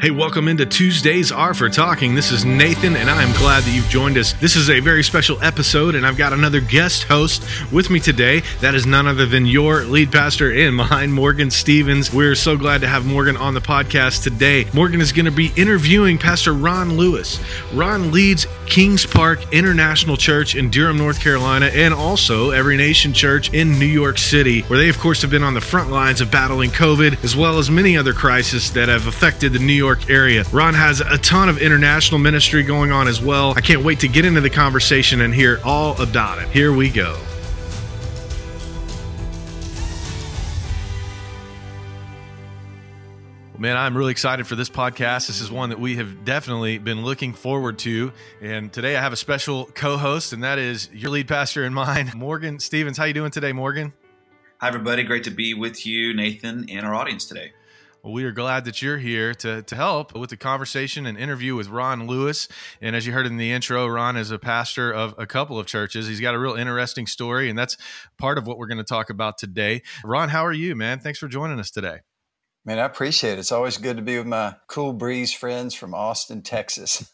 [0.00, 2.14] Hey, welcome into Tuesdays Are for Talking.
[2.14, 4.32] This is Nathan, and I am glad that you've joined us.
[4.32, 8.40] This is a very special episode, and I've got another guest host with me today.
[8.62, 12.14] That is none other than your lead pastor and mine, Morgan Stevens.
[12.14, 14.64] We're so glad to have Morgan on the podcast today.
[14.72, 17.38] Morgan is going to be interviewing Pastor Ron Lewis.
[17.74, 23.52] Ron leads Kings Park International Church in Durham, North Carolina, and also Every Nation Church
[23.52, 26.30] in New York City, where they, of course, have been on the front lines of
[26.30, 30.44] battling COVID, as well as many other crises that have affected the New York area.
[30.52, 33.54] Ron has a ton of international ministry going on as well.
[33.56, 36.48] I can't wait to get into the conversation and hear all about it.
[36.50, 37.18] Here we go.
[43.60, 45.26] Man, I'm really excited for this podcast.
[45.26, 48.10] This is one that we have definitely been looking forward to.
[48.40, 52.10] And today I have a special co-host, and that is your lead pastor and mine,
[52.16, 52.96] Morgan Stevens.
[52.96, 53.92] How you doing today, Morgan?
[54.62, 55.02] Hi, everybody.
[55.02, 57.52] Great to be with you, Nathan, and our audience today.
[58.02, 61.54] Well, we are glad that you're here to, to help with the conversation and interview
[61.54, 62.48] with Ron Lewis.
[62.80, 65.66] And as you heard in the intro, Ron is a pastor of a couple of
[65.66, 66.08] churches.
[66.08, 67.76] He's got a real interesting story, and that's
[68.16, 69.82] part of what we're going to talk about today.
[70.02, 70.98] Ron, how are you, man?
[71.00, 71.98] Thanks for joining us today.
[72.70, 73.40] Man, I appreciate it.
[73.40, 77.12] It's always good to be with my cool breeze friends from Austin, Texas.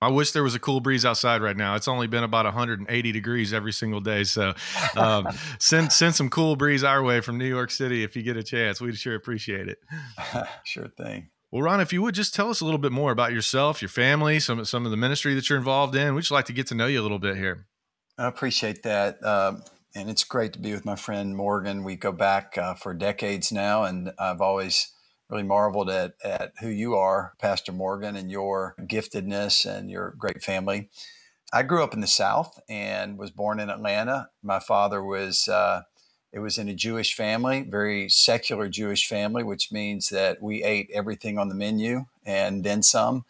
[0.00, 1.74] I wish there was a cool breeze outside right now.
[1.74, 4.24] It's only been about 180 degrees every single day.
[4.24, 4.54] So
[4.96, 5.28] um,
[5.58, 8.42] send send some cool breeze our way from New York City if you get a
[8.42, 8.80] chance.
[8.80, 9.78] We'd sure appreciate it.
[10.64, 11.28] sure thing.
[11.50, 13.90] Well, Ron, if you would just tell us a little bit more about yourself, your
[13.90, 16.14] family, some some of the ministry that you're involved in.
[16.14, 17.66] We'd just like to get to know you a little bit here.
[18.16, 19.22] I appreciate that.
[19.22, 21.84] Um, and it's great to be with my friend Morgan.
[21.84, 24.92] We go back uh, for decades now, and I've always
[25.28, 30.42] really marveled at, at who you are, Pastor Morgan, and your giftedness and your great
[30.42, 30.90] family.
[31.52, 34.28] I grew up in the South and was born in Atlanta.
[34.42, 35.82] My father was, uh,
[36.32, 40.90] it was in a Jewish family, very secular Jewish family, which means that we ate
[40.94, 43.24] everything on the menu and then some.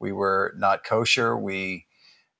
[0.00, 1.36] We were not kosher.
[1.36, 1.86] We,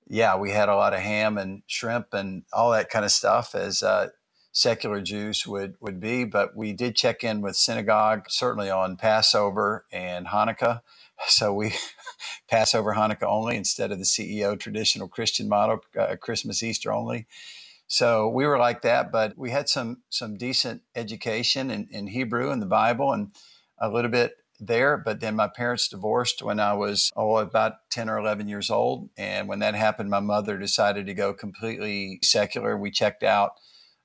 [0.08, 3.54] yeah, we had a lot of ham and shrimp and all that kind of stuff
[3.54, 4.08] as uh,
[4.52, 6.24] secular Jews would would be.
[6.24, 10.82] But we did check in with synagogue certainly on Passover and Hanukkah.
[11.26, 11.74] So we
[12.48, 17.26] Passover, Hanukkah only instead of the CEO traditional Christian model, uh, Christmas, Easter only.
[17.88, 22.52] So we were like that, but we had some some decent education in, in Hebrew
[22.52, 23.32] and the Bible and
[23.80, 24.96] a little bit there.
[24.96, 29.10] But then my parents divorced when I was oh about ten or eleven years old,
[29.16, 32.76] and when that happened, my mother decided to go completely secular.
[32.76, 33.52] We checked out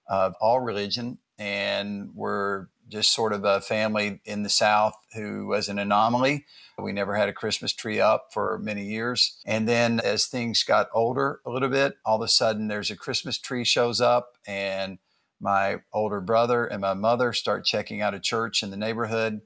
[0.07, 5.69] of all religion, and we're just sort of a family in the South who was
[5.69, 6.45] an anomaly.
[6.77, 9.39] We never had a Christmas tree up for many years.
[9.45, 12.95] And then as things got older a little bit, all of a sudden there's a
[12.95, 14.99] Christmas tree shows up and
[15.39, 19.41] my older brother and my mother start checking out a church in the neighborhood.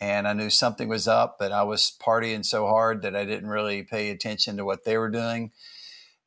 [0.00, 3.48] And I knew something was up, but I was partying so hard that I didn't
[3.48, 5.50] really pay attention to what they were doing.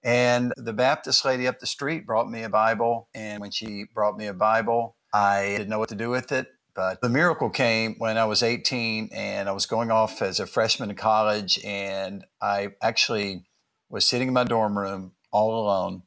[0.04, 3.08] And the Baptist lady up the street brought me a Bible.
[3.14, 6.48] And when she brought me a Bible, I didn't know what to do with it.
[6.74, 10.48] But the miracle came when I was 18 and I was going off as a
[10.48, 11.60] freshman in college.
[11.64, 13.46] And I actually
[13.90, 16.04] was sitting in my dorm room all alone.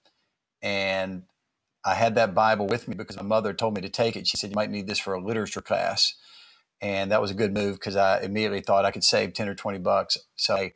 [0.62, 1.24] And
[1.84, 4.26] I had that Bible with me because my mother told me to take it.
[4.26, 6.14] She said, You might need this for a literature class.
[6.80, 9.54] And that was a good move because I immediately thought I could save 10 or
[9.54, 10.18] 20 bucks.
[10.36, 10.72] So I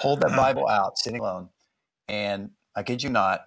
[0.00, 1.48] pulled that Bible out, sitting alone,
[2.08, 3.46] and I kid you not,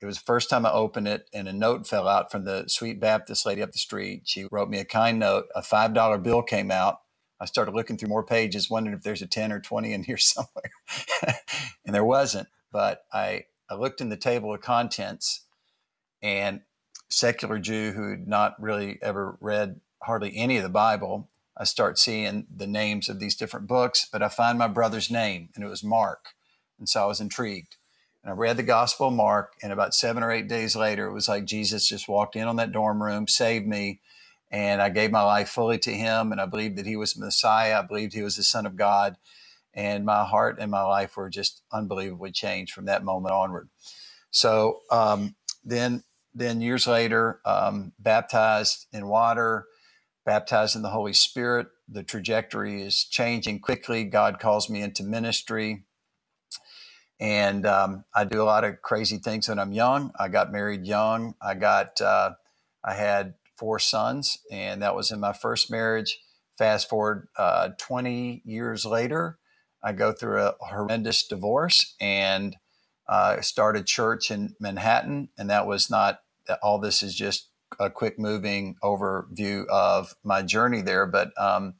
[0.00, 2.68] it was the first time I opened it, and a note fell out from the
[2.68, 4.22] sweet Baptist lady up the street.
[4.26, 5.46] She wrote me a kind note.
[5.56, 7.00] A $5 bill came out.
[7.40, 10.16] I started looking through more pages, wondering if there's a 10 or 20 in here
[10.18, 10.70] somewhere.
[11.84, 12.48] and there wasn't.
[12.70, 15.46] But I, I looked in the table of contents,
[16.22, 16.60] and
[17.08, 21.98] secular Jew who had not really ever read hardly any of the Bible, I start
[21.98, 25.68] seeing the names of these different books, but I find my brother's name, and it
[25.68, 26.26] was Mark.
[26.78, 27.76] And so I was intrigued.
[28.24, 31.12] And I read the Gospel of Mark, and about seven or eight days later, it
[31.14, 34.00] was like Jesus just walked in on that dorm room, saved me,
[34.50, 36.32] and I gave my life fully to Him.
[36.32, 37.80] And I believed that He was Messiah.
[37.80, 39.16] I believed He was the Son of God.
[39.74, 43.68] And my heart and my life were just unbelievably changed from that moment onward.
[44.32, 49.66] So um, then, then years later, um, baptized in water,
[50.28, 51.68] baptized in the Holy Spirit.
[51.88, 54.04] The trajectory is changing quickly.
[54.04, 55.84] God calls me into ministry
[57.20, 60.12] and um, I do a lot of crazy things when I'm young.
[60.18, 61.34] I got married young.
[61.42, 62.32] I got uh,
[62.84, 66.18] I had four sons, and that was in my first marriage.
[66.58, 69.38] Fast forward uh, 20 years later,
[69.82, 72.56] I go through a horrendous divorce and
[73.08, 76.20] uh, started church in Manhattan, and that was not
[76.62, 76.78] all.
[76.78, 77.47] This is just
[77.78, 81.30] a quick moving overview of my journey there, but.
[81.40, 81.74] Um,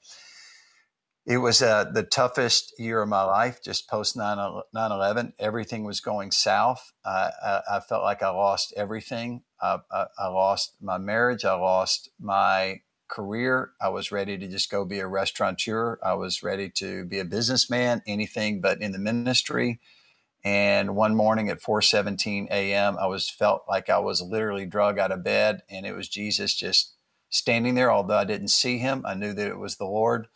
[1.28, 5.34] it was uh, the toughest year of my life, just post 9 11.
[5.38, 6.90] Everything was going south.
[7.04, 9.42] I, I, felt like I lost everything.
[9.60, 11.44] I, I, I, lost my marriage.
[11.44, 13.72] I lost my career.
[13.78, 15.98] I was ready to just go be a restaurateur.
[16.02, 19.80] I was ready to be a businessman, anything but in the ministry.
[20.44, 25.12] And one morning at 4:17 a.m., I was felt like I was literally drug out
[25.12, 26.94] of bed, and it was Jesus just
[27.30, 27.92] standing there.
[27.92, 30.26] Although I didn't see him, I knew that it was the Lord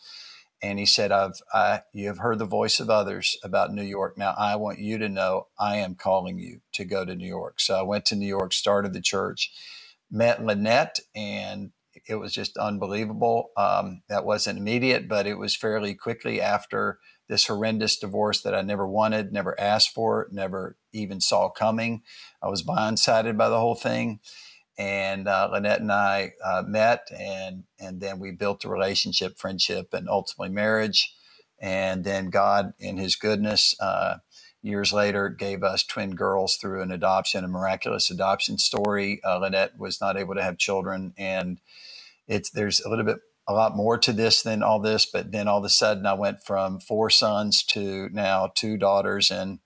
[0.61, 4.19] and he said, "I've I, you have heard the voice of others about New York.
[4.19, 7.61] Now I want you to know I am calling you to go to New York."
[7.61, 9.53] So I went to New York, started the church,
[10.11, 11.71] met Lynette, and
[12.09, 13.51] it was just unbelievable.
[13.57, 16.99] Um, that wasn't immediate, but it was fairly quickly after
[17.32, 22.05] this horrendous divorce that I never wanted, never asked for, never even saw coming.
[22.43, 24.14] I was blindsided by the whole thing
[24.79, 29.94] and uh, Lynette and I uh, met, and and then we built a relationship, friendship,
[29.94, 31.14] and ultimately marriage.
[31.61, 34.17] And then God, in His goodness, uh,
[34.62, 39.20] years later, gave us twin girls through an adoption, a miraculous adoption story.
[39.25, 41.61] Uh, Lynette was not able to have children, and
[42.26, 43.19] it's there's a little bit
[43.49, 45.06] a lot more to this than all this.
[45.06, 49.31] But then all of a sudden, I went from four sons to now two daughters,
[49.31, 49.59] and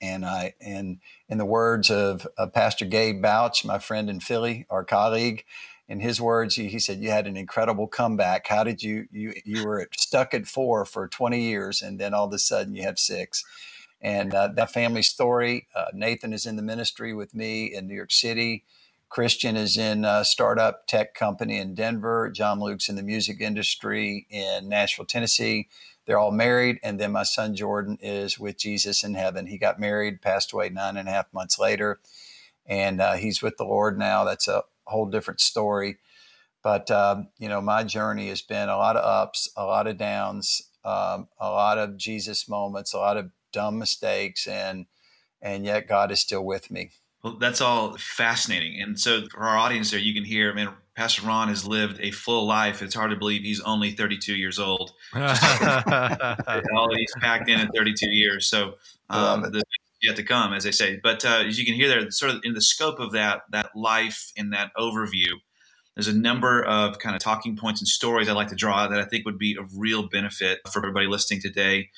[0.00, 0.98] and I and
[1.28, 5.44] in the words of, of Pastor Gabe Bouch, my friend in Philly, our colleague,
[5.88, 8.48] in his words, he, he, said, "You had an incredible comeback.
[8.48, 12.26] How did you you you were stuck at four for 20 years, and then all
[12.26, 13.44] of a sudden you have six.
[14.00, 15.68] And uh, that family story.
[15.74, 18.64] Uh, Nathan is in the ministry with me in New York City.
[19.08, 22.30] Christian is in a startup tech company in Denver.
[22.30, 25.68] John Luke's in the music industry in Nashville, Tennessee.
[26.06, 26.78] They're all married.
[26.82, 29.46] And then my son Jordan is with Jesus in heaven.
[29.46, 32.00] He got married, passed away nine and a half months later.
[32.66, 34.24] And uh, he's with the Lord now.
[34.24, 35.98] That's a whole different story.
[36.62, 39.98] But, um, you know, my journey has been a lot of ups, a lot of
[39.98, 44.48] downs, um, a lot of Jesus moments, a lot of dumb mistakes.
[44.48, 44.86] And,
[45.40, 46.90] and yet God is still with me.
[47.26, 48.80] Well, that's all fascinating.
[48.80, 51.98] And so for our audience there, you can hear, I mean, Pastor Ron has lived
[52.00, 52.82] a full life.
[52.82, 54.92] It's hard to believe he's only 32 years old.
[55.12, 58.46] all he's packed in at 32 years.
[58.46, 58.74] So
[59.10, 59.60] um, the
[60.00, 61.00] yet to come, as they say.
[61.02, 63.70] But uh, as you can hear there, sort of in the scope of that that
[63.74, 65.32] life in that overview,
[65.96, 69.00] there's a number of kind of talking points and stories I'd like to draw that
[69.00, 71.88] I think would be of real benefit for everybody listening today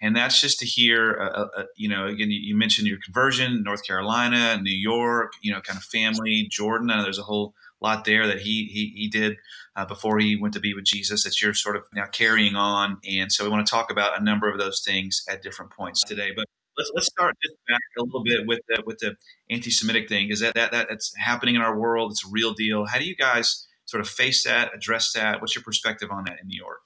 [0.00, 3.62] and that's just to hear, uh, uh, uh, you know, again, you, mentioned your conversion,
[3.62, 6.90] North Carolina, New York, you know, kind of family, Jordan.
[6.90, 9.36] I know there's a whole lot there that he he, he did
[9.76, 12.98] uh, before he went to be with Jesus that you're sort of now carrying on.
[13.08, 16.02] And so we want to talk about a number of those things at different points
[16.02, 16.30] today.
[16.34, 16.46] But
[16.78, 19.16] let's let's start just back a little bit with the with the
[19.50, 20.30] anti-Semitic thing.
[20.30, 22.12] Is that that, that that's happening in our world?
[22.12, 22.86] It's a real deal.
[22.86, 25.40] How do you guys sort of face that, address that?
[25.40, 26.80] What's your perspective on that in New York?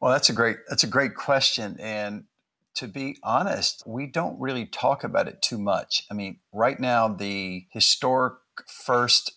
[0.00, 2.24] Well, that's a great that's a great question, and
[2.78, 6.06] to be honest, we don't really talk about it too much.
[6.08, 8.34] I mean, right now, the historic
[8.68, 9.32] first,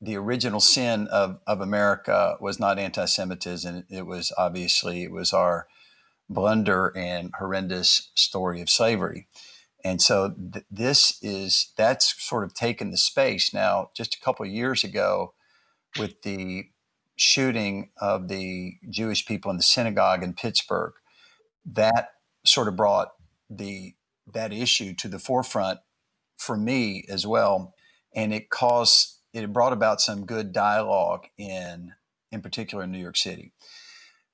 [0.00, 3.86] the original sin of, of America was not anti Semitism.
[3.90, 5.66] It was obviously, it was our
[6.28, 9.26] blunder and horrendous story of slavery.
[9.84, 13.52] And so th- this is, that's sort of taken the space.
[13.52, 15.34] Now, just a couple of years ago,
[15.98, 16.66] with the
[17.16, 20.92] shooting of the Jewish people in the synagogue in Pittsburgh,
[21.64, 23.12] that sort of brought
[23.48, 23.94] the
[24.32, 25.80] that issue to the forefront
[26.36, 27.74] for me as well,
[28.14, 31.92] and it caused it brought about some good dialogue in
[32.30, 33.52] in particular in New York City.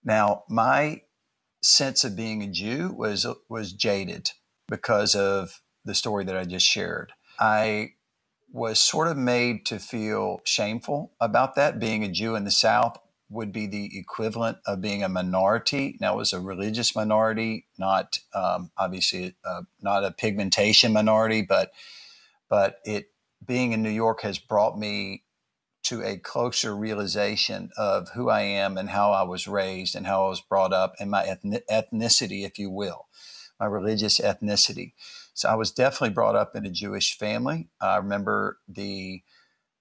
[0.05, 1.03] Now, my
[1.63, 4.31] sense of being a Jew was was jaded
[4.69, 7.13] because of the story that I just shared.
[7.39, 7.95] I
[8.53, 12.99] was sort of made to feel shameful about that being a Jew in the South
[13.29, 15.97] would be the equivalent of being a minority.
[16.01, 21.73] Now, it was a religious minority, not um, obviously uh, not a pigmentation minority, but
[22.49, 23.13] but it
[23.47, 25.23] being in New York has brought me
[25.85, 30.27] to a closer realization of who I am and how I was raised and how
[30.27, 31.25] I was brought up and my
[31.71, 33.07] ethnicity, if you will,
[33.59, 34.93] my religious ethnicity.
[35.41, 37.71] So I was definitely brought up in a Jewish family.
[37.81, 39.23] I remember the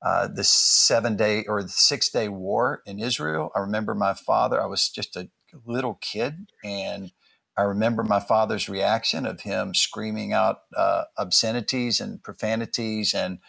[0.01, 3.51] uh, the seven day or the six day war in Israel.
[3.53, 5.27] I remember my father, I was just a
[5.65, 7.11] little kid, and
[7.57, 13.39] I remember my father's reaction of him screaming out uh, obscenities and profanities and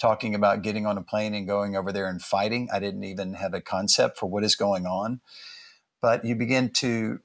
[0.00, 2.70] talking about getting on a plane and going over there and fighting.
[2.72, 5.20] I didn't even have a concept for what is going on.
[6.00, 7.18] But you begin to,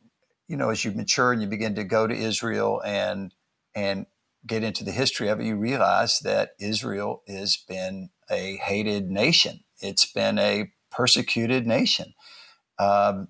[0.50, 3.34] you know, as you mature and you begin to go to Israel and
[3.74, 4.06] and
[4.46, 9.62] get into the history of it, you realize that Israel has been a hated nation.
[9.80, 12.14] It's been a persecuted nation.
[12.80, 13.30] Um,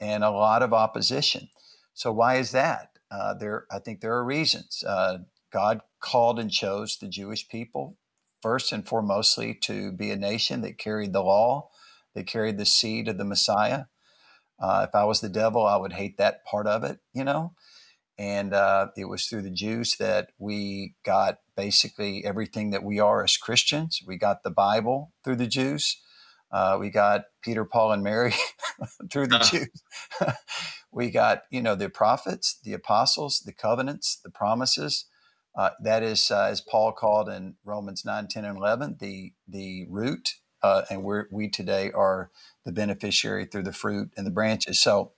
[0.00, 1.48] and a lot of opposition.
[1.94, 2.98] So why is that?
[3.10, 4.82] Uh, there, I think there are reasons.
[4.86, 5.18] Uh,
[5.52, 7.98] God called and chose the Jewish people
[8.40, 11.68] first and foremostly to be a nation that carried the law,
[12.14, 13.84] that carried the seed of the Messiah.
[14.58, 17.54] Uh, if I was the devil, I would hate that part of it, you know.
[18.20, 23.24] And uh, it was through the Jews that we got basically everything that we are
[23.24, 24.02] as Christians.
[24.06, 25.96] We got the Bible through the Jews.
[26.52, 28.34] Uh, we got Peter, Paul, and Mary
[29.10, 29.82] through the Jews.
[30.92, 35.06] we got, you know, the prophets, the apostles, the covenants, the promises.
[35.56, 39.86] Uh, that is, uh, as Paul called in Romans 9, 10, and 11, the, the
[39.88, 40.34] root.
[40.62, 42.30] Uh, and we we today are
[42.66, 44.78] the beneficiary through the fruit and the branches.
[44.78, 45.12] So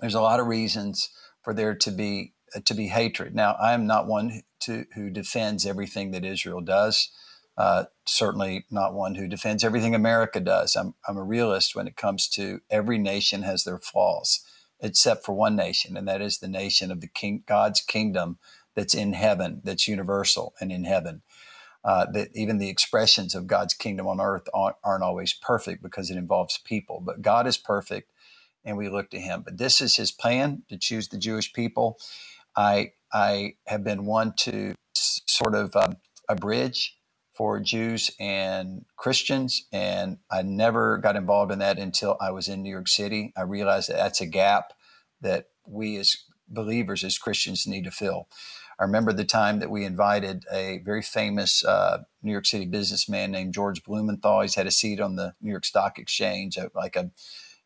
[0.00, 1.10] there's a lot of reasons
[1.42, 3.34] for there to be uh, to be hatred.
[3.34, 7.10] Now, I am not one to, who defends everything that Israel does.
[7.56, 10.74] Uh, certainly not one who defends everything America does.
[10.74, 14.40] I'm, I'm a realist when it comes to every nation has their flaws,
[14.80, 18.38] except for one nation, and that is the nation of the King, God's kingdom
[18.74, 21.22] that's in heaven, that's universal and in heaven.
[21.84, 26.10] Uh, that even the expressions of God's kingdom on earth aren't, aren't always perfect because
[26.10, 28.10] it involves people, but God is perfect,
[28.64, 29.42] and we look to Him.
[29.44, 31.98] But this is His plan to choose the Jewish people.
[32.56, 35.96] I I have been one to sort of um,
[36.28, 36.96] a bridge
[37.34, 42.62] for Jews and Christians, and I never got involved in that until I was in
[42.62, 43.32] New York City.
[43.36, 44.72] I realized that that's a gap
[45.20, 46.16] that we as
[46.48, 48.28] believers, as Christians, need to fill.
[48.78, 53.30] I remember the time that we invited a very famous uh, New York City businessman
[53.30, 54.40] named George Blumenthal.
[54.40, 57.10] He's had a seat on the New York Stock Exchange, like a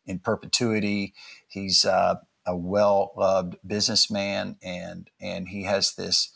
[0.07, 1.13] in perpetuity.
[1.47, 6.31] He's uh, a well loved businessman, and and he has this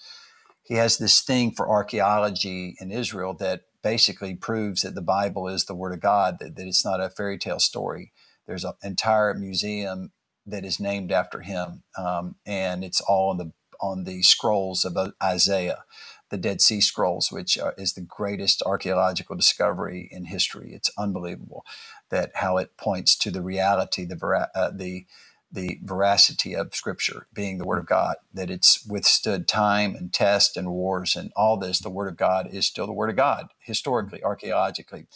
[0.63, 5.65] he has this thing for archaeology in Israel that basically proves that the Bible is
[5.65, 8.11] the Word of God, that, that it's not a fairy tale story.
[8.45, 10.11] There's an entire museum
[10.45, 14.95] that is named after him, um, and it's all on the on the scrolls of
[15.23, 15.83] Isaiah,
[16.29, 20.71] the Dead Sea Scrolls, which are, is the greatest archaeological discovery in history.
[20.73, 21.65] It's unbelievable
[22.11, 24.17] that how it points to the reality, the
[24.55, 25.05] uh, the
[25.51, 30.57] the veracity of Scripture being the Word of God, that it's withstood time and test
[30.57, 31.79] and wars and all this.
[31.79, 35.07] The Word of God is still the Word of God, historically, archaeologically.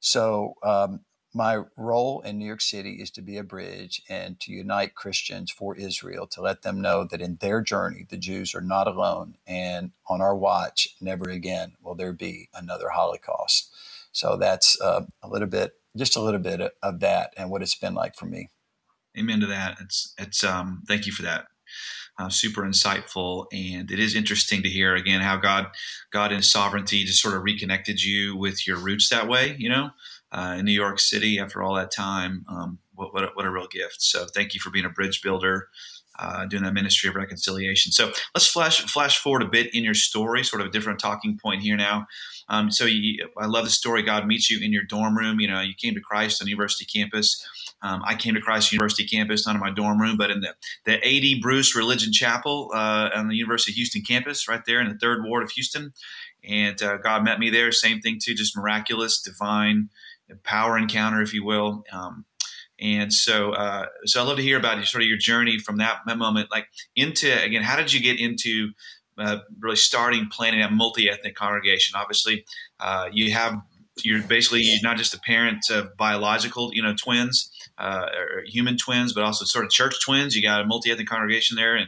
[0.00, 1.00] So, um,
[1.34, 5.50] my role in New York City is to be a bridge and to unite Christians
[5.50, 9.36] for Israel, to let them know that in their journey, the Jews are not alone.
[9.46, 13.70] And on our watch, never again will there be another Holocaust.
[14.12, 17.74] So that's uh, a little bit, just a little bit of that and what it's
[17.74, 18.48] been like for me
[19.18, 19.78] amen to that.
[19.80, 21.46] It's it's um, thank you for that.
[22.18, 25.68] Uh, super insightful, and it is interesting to hear again how God
[26.12, 29.56] God in sovereignty just sort of reconnected you with your roots that way.
[29.58, 29.90] You know,
[30.30, 32.44] uh, in New York City after all that time.
[32.48, 34.02] Um, what what a, what a real gift.
[34.02, 35.68] So thank you for being a bridge builder.
[36.18, 37.90] Uh, doing that ministry of reconciliation.
[37.90, 41.38] So let's flash flash forward a bit in your story, sort of a different talking
[41.42, 42.06] point here now.
[42.48, 44.02] Um, so you, I love the story.
[44.02, 45.40] God meets you in your dorm room.
[45.40, 47.42] You know, you came to Christ on university campus.
[47.80, 50.54] Um, I came to Christ University campus, not in my dorm room, but in the,
[50.84, 51.40] the A.D.
[51.40, 55.24] Bruce Religion Chapel uh, on the University of Houston campus, right there in the third
[55.24, 55.92] ward of Houston.
[56.44, 57.72] And uh, God met me there.
[57.72, 59.88] Same thing, too, just miraculous, divine
[60.44, 61.84] power encounter, if you will.
[61.92, 62.24] Um,
[62.82, 66.00] and so, uh, so I love to hear about sort of your journey from that
[66.04, 67.62] moment, like into again.
[67.62, 68.72] How did you get into
[69.16, 71.94] uh, really starting planning a multi-ethnic congregation?
[71.96, 72.44] Obviously,
[72.80, 73.54] uh, you have
[74.02, 79.12] you're basically not just a parent of biological, you know, twins, uh, or human twins,
[79.12, 80.34] but also sort of church twins.
[80.34, 81.86] You got a multi-ethnic congregation there in,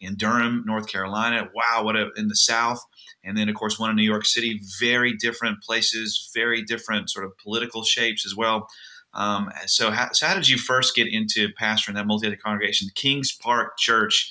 [0.00, 1.48] in Durham, North Carolina.
[1.54, 2.80] Wow, what a in the South,
[3.24, 4.60] and then of course one in New York City.
[4.78, 8.68] Very different places, very different sort of political shapes as well.
[9.16, 13.00] Um, so, how, so how did you first get into pastoring that multi-ethnic congregation, the
[13.00, 14.30] Kings Park Church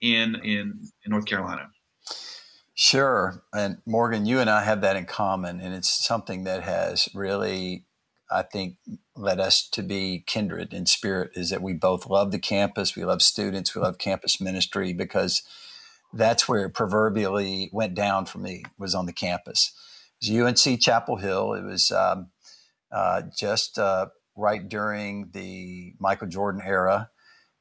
[0.00, 1.70] in in, in North Carolina?
[2.74, 3.42] Sure.
[3.52, 5.60] And Morgan, you and I have that in common.
[5.60, 7.84] And it's something that has really,
[8.30, 8.76] I think,
[9.16, 12.94] led us to be kindred in spirit is that we both love the campus.
[12.94, 13.74] We love students.
[13.74, 15.42] We love campus ministry because
[16.12, 19.72] that's where it proverbially went down for me was on the campus.
[20.22, 21.54] It was UNC Chapel Hill.
[21.54, 22.28] It was um,
[22.90, 27.10] uh, just uh, right during the Michael Jordan era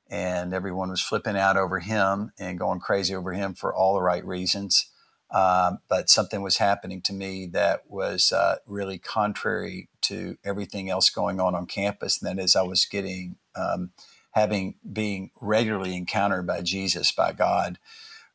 [0.10, 4.02] and everyone was flipping out over him and going crazy over him for all the
[4.02, 4.90] right reasons.
[5.30, 11.10] Um, but something was happening to me that was uh, really contrary to everything else
[11.10, 12.22] going on on campus.
[12.22, 13.92] And that is, I was getting, um,
[14.32, 17.78] having, being regularly encountered by Jesus, by God,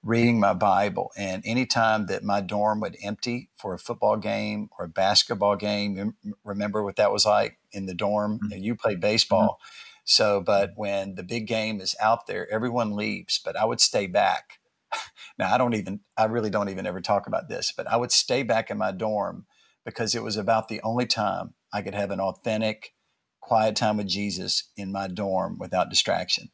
[0.02, 1.12] reading my Bible.
[1.16, 6.14] And anytime that my dorm would empty for a football game or a basketball game,
[6.44, 8.40] remember what that was like in the dorm?
[8.44, 8.62] Mm-hmm.
[8.62, 9.58] You played baseball.
[9.60, 13.80] Mm-hmm So, but when the big game is out there, everyone leaves, but I would
[13.80, 14.58] stay back.
[15.38, 18.12] now, I don't even, I really don't even ever talk about this, but I would
[18.12, 19.46] stay back in my dorm
[19.84, 22.94] because it was about the only time I could have an authentic,
[23.40, 26.50] quiet time with Jesus in my dorm without distraction.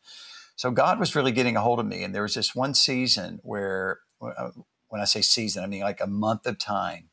[0.59, 2.03] So God was really getting a hold of me.
[2.03, 4.50] And there was this one season where, uh,
[4.88, 7.11] when I say season, I mean like a month of time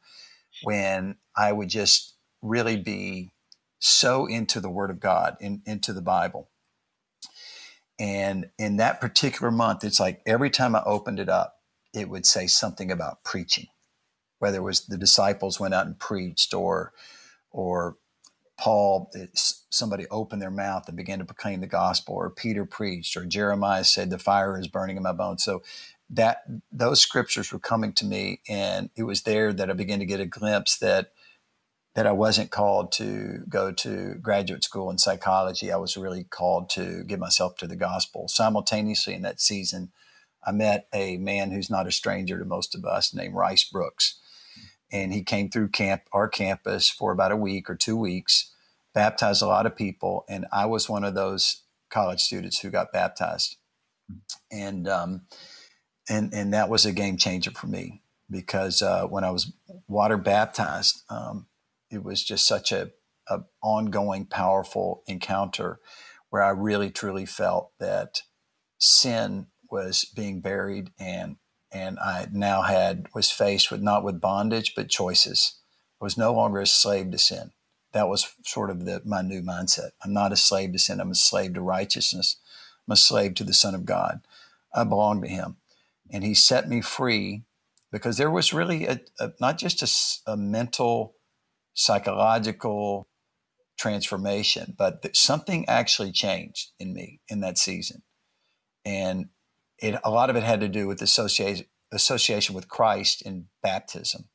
[0.64, 3.30] when I would just really be
[3.78, 6.50] so into the Word of God, in, into the Bible.
[8.00, 11.58] And in that particular month, it's like every time I opened it up,
[11.94, 13.68] it would say something about preaching,
[14.40, 16.94] whether it was the disciples went out and preached or,
[17.52, 17.98] or
[18.58, 19.28] Paul, eh,
[19.70, 23.84] somebody opened their mouth and began to proclaim the gospel, or Peter preached, or Jeremiah
[23.84, 25.62] said, "The fire is burning in my bones." So
[26.10, 30.06] that those scriptures were coming to me, and it was there that I began to
[30.06, 31.12] get a glimpse that
[31.96, 35.72] that I wasn't called to go to graduate school in psychology.
[35.72, 38.28] I was really called to give myself to the gospel.
[38.28, 39.94] Simultaneously, in that season,
[40.46, 44.20] I met a man who's not a stranger to most of us, named Rice Brooks,
[44.96, 48.54] and he came through camp our campus for about a week or two weeks,
[48.94, 52.94] baptized a lot of people, and I was one of those college students who got
[52.94, 53.58] baptized,
[54.50, 55.24] and um,
[56.10, 59.52] and and that was a game changer for me because uh, when I was
[59.88, 61.48] water baptized, um,
[61.92, 62.92] it was just such a,
[63.28, 65.80] a ongoing, powerful encounter
[66.30, 68.22] where I really truly felt that
[68.80, 71.36] sin was being buried and
[71.72, 75.55] and I now had was faced with not with bondage but choices.
[76.01, 77.51] I was no longer a slave to sin.
[77.93, 79.91] That was sort of the my new mindset.
[80.03, 81.00] I'm not a slave to sin.
[81.00, 82.38] I'm a slave to righteousness.
[82.88, 84.22] I'm a slave to the Son of God.
[84.74, 85.57] I belong to Him,
[86.12, 87.43] and He set me free
[87.91, 91.15] because there was really a, a not just a, a mental
[91.74, 93.07] psychological
[93.77, 98.03] transformation, but something actually changed in me in that season.
[98.86, 99.29] And
[99.79, 104.30] it, a lot of it had to do with association, association with Christ in baptism,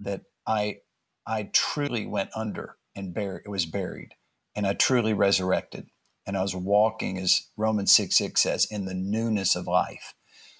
[0.00, 0.78] that I,
[1.26, 4.14] I truly went under and buried, it was buried,
[4.56, 5.88] and I truly resurrected.
[6.26, 10.14] And I was walking, as Romans 6 6 says, in the newness of life.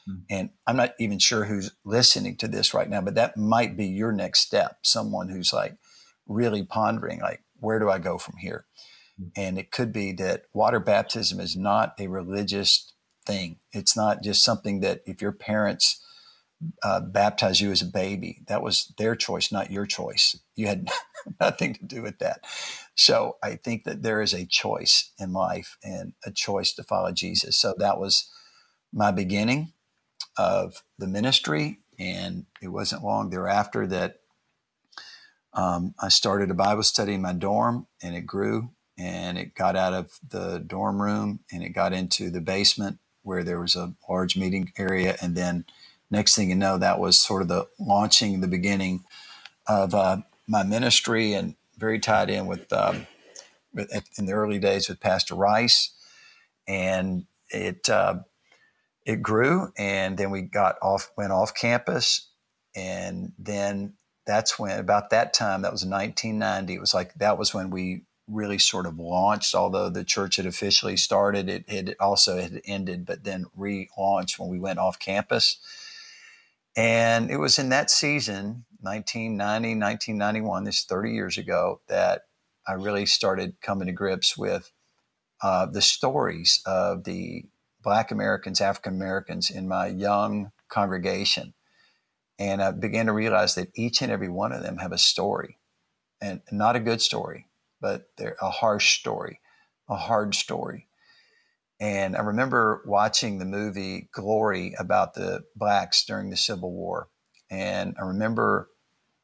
[0.08, 0.22] Mm.
[0.30, 3.86] And I'm not even sure who's listening to this right now, but that might be
[3.86, 4.78] your next step.
[4.82, 5.76] Someone who's like,
[6.28, 8.66] really pondering like where do i go from here
[9.20, 9.30] mm.
[9.36, 12.92] and it could be that water baptism is not a religious
[13.28, 13.58] thing.
[13.72, 16.02] It's not just something that if your parents
[16.82, 20.38] uh, baptized you as a baby that was their choice not your choice.
[20.56, 20.90] You had
[21.40, 22.42] nothing to do with that.
[22.96, 27.12] So i think that there is a choice in life and a choice to follow
[27.12, 27.56] jesus.
[27.58, 28.30] So that was
[28.92, 29.72] my beginning
[30.38, 34.20] of the ministry and it wasn't long thereafter that
[35.54, 39.76] um, I started a Bible study in my dorm and it grew and it got
[39.76, 43.94] out of the dorm room and it got into the basement where there was a
[44.08, 45.16] large meeting area.
[45.22, 45.66] And then
[46.10, 49.04] next thing you know, that was sort of the launching, the beginning
[49.66, 53.06] of uh, my ministry and very tied in with, um,
[53.74, 55.92] with, in the early days with Pastor Rice.
[56.66, 58.20] And it, uh,
[59.06, 62.30] it grew and then we got off, went off campus
[62.74, 63.94] and then
[64.26, 68.02] that's when about that time that was 1990 it was like that was when we
[68.28, 73.06] really sort of launched although the church had officially started it had also had ended
[73.06, 75.58] but then relaunched when we went off campus.
[76.76, 82.22] And it was in that season 1990 1991 this 30 years ago that
[82.66, 84.70] i really started coming to grips with
[85.42, 87.44] uh, the stories of the
[87.82, 91.54] black americans african americans in my young congregation.
[92.38, 95.58] And I began to realize that each and every one of them have a story,
[96.20, 97.47] and not a good story,
[97.80, 99.40] but they're a harsh story,
[99.88, 100.88] a hard story.
[101.80, 107.08] And I remember watching the movie Glory about the blacks during the Civil War.
[107.50, 108.68] And I remember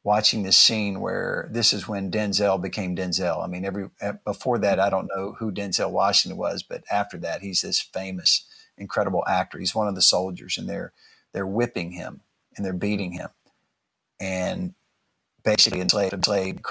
[0.03, 3.43] watching this scene where this is when Denzel became Denzel.
[3.43, 7.17] I mean, every eh, before that, I don't know who Denzel Washington was, but after
[7.17, 8.45] that, he's this famous,
[8.77, 9.59] incredible actor.
[9.59, 10.93] He's one of the soldiers, and they're
[11.33, 12.21] they're whipping him
[12.55, 13.29] and they're beating him
[14.21, 14.73] and
[15.43, 16.63] basically enslaved, enslaved.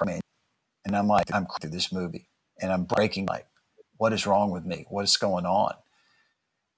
[0.84, 2.28] And I'm like, I'm through this movie
[2.60, 3.46] and I'm breaking like,
[3.96, 4.86] what is wrong with me?
[4.88, 5.74] What is going on?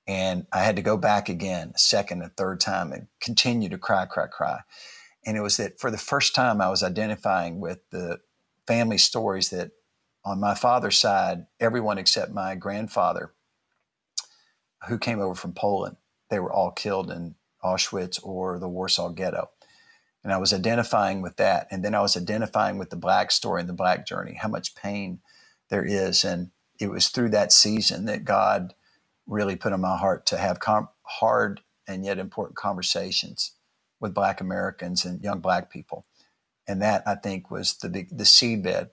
[0.06, 3.78] And I had to go back again, a second and third time and continue to
[3.78, 4.60] cry, cry, cry.
[5.24, 8.20] And it was that for the first time I was identifying with the
[8.66, 9.72] family stories that
[10.24, 13.32] on my father's side, everyone except my grandfather,
[14.88, 15.96] who came over from Poland,
[16.30, 19.50] they were all killed in Auschwitz or the Warsaw Ghetto.
[20.26, 21.68] And I was identifying with that.
[21.70, 24.74] And then I was identifying with the Black story and the Black journey, how much
[24.74, 25.20] pain
[25.70, 26.24] there is.
[26.24, 28.74] And it was through that season that God
[29.24, 33.52] really put on my heart to have com- hard and yet important conversations
[34.00, 36.04] with Black Americans and young Black people,
[36.66, 38.90] and that I think was the big the seedbed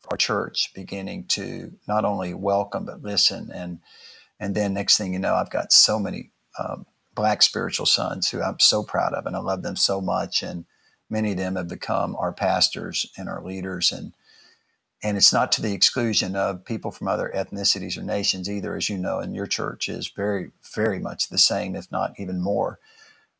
[0.00, 3.80] for our church beginning to not only welcome but listen and
[4.38, 8.42] and then next thing you know, I've got so many um, Black spiritual sons who
[8.42, 10.64] I'm so proud of, and I love them so much, and
[11.08, 13.92] many of them have become our pastors and our leaders.
[13.92, 14.12] And
[15.02, 18.90] and it's not to the exclusion of people from other ethnicities or nations either as
[18.90, 22.78] you know and your church is very very much the same if not even more.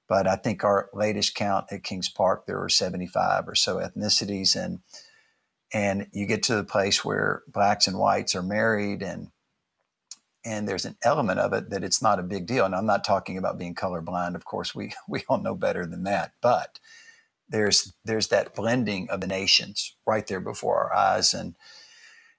[0.08, 4.56] But i think our latest count at kings park there were 75 or so ethnicities.
[4.56, 4.80] And
[5.72, 9.28] and you get to the place where blacks and whites are married and
[10.44, 13.04] and there's an element of it that it's not a big deal and i'm not
[13.04, 16.78] talking about being colorblind of course we we all know better than that but
[17.48, 21.54] there's there's that blending of the nations right there before our eyes and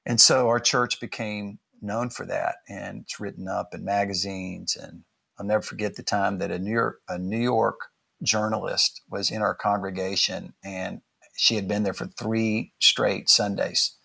[0.05, 5.03] and so our church became known for that and it's written up in magazines and
[5.39, 7.79] I'll never forget the time that a New York a New York
[8.23, 11.01] journalist was in our congregation and
[11.35, 13.97] she had been there for 3 straight Sundays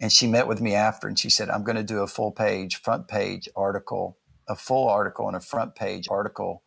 [0.00, 2.32] and she met with me after and she said I'm going to do a full
[2.32, 6.62] page front page article a full article and a front page article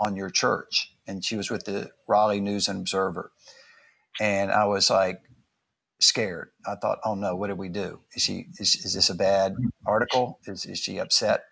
[0.00, 0.92] on your church.
[1.06, 3.30] And she was with the Raleigh News and Observer.
[4.20, 5.20] And I was like
[6.00, 6.50] scared.
[6.66, 8.00] I thought, oh no, what did we do?
[8.14, 10.40] Is she is, is this a bad article?
[10.46, 11.44] Is, is she upset?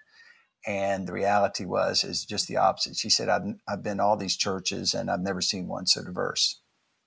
[0.67, 2.97] And the reality was is just the opposite.
[2.97, 6.61] She said, I've, I've been all these churches and I've never seen one so diverse.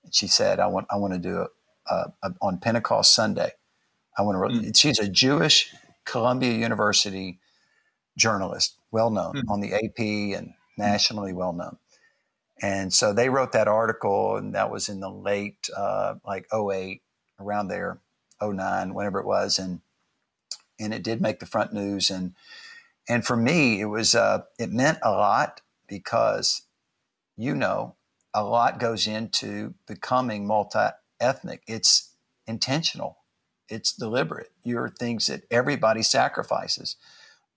[0.04, 1.50] And she said, I want I want to do it
[2.40, 3.52] on Pentecost Sunday.
[4.16, 4.60] I want to.
[4.60, 4.76] Mm.
[4.76, 5.72] She's a Jewish
[6.04, 7.38] Columbia University
[8.16, 9.42] journalist, well known mm.
[9.48, 11.76] on the AP and nationally well known.
[12.62, 17.02] And so they wrote that article, and that was in the late, uh, like 08,
[17.38, 18.00] around there,
[18.42, 19.58] 09, whenever it was.
[19.58, 19.80] And,
[20.80, 22.08] and it did make the front news.
[22.08, 22.34] And,
[23.08, 26.62] and for me, it was, uh, it meant a lot because,
[27.36, 27.94] you know,
[28.32, 30.88] a lot goes into becoming multi
[31.20, 31.62] ethnic.
[31.66, 32.10] It's
[32.46, 33.18] intentional,
[33.68, 34.50] it's deliberate.
[34.62, 36.96] You're things that everybody sacrifices.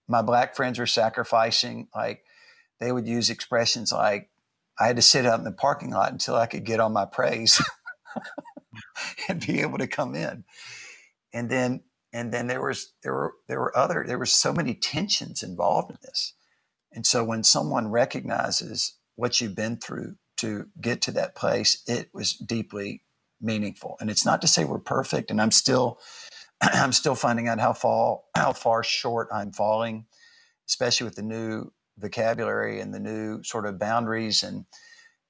[0.08, 2.24] My black friends were sacrificing like
[2.80, 4.30] they would use expressions like,
[4.80, 7.06] I had to sit out in the parking lot until I could get on my
[7.06, 7.62] praise
[9.30, 10.46] and be able to come in.
[11.34, 14.74] And then and then there was there were there were other there were so many
[14.74, 16.34] tensions involved in this.
[16.92, 22.10] And so when someone recognizes what you've been through to get to that place, it
[22.14, 23.04] was deeply
[23.42, 23.98] meaningful.
[24.00, 26.00] And it's not to say we're perfect and I'm still
[26.62, 30.06] I'm still finding out how far how far short I'm falling,
[30.68, 34.66] especially with the new vocabulary and the new sort of boundaries and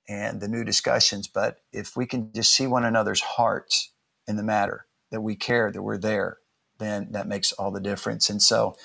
[0.08, 1.28] and the new discussions.
[1.28, 3.94] But if we can just see one another's hearts
[4.28, 6.38] in the matter, that we care, that we're there,
[6.80, 8.30] then that makes all the difference.
[8.30, 8.76] And so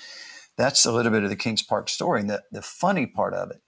[0.56, 2.20] that's a little bit of the Kings Park story.
[2.20, 3.62] And the, the funny part of it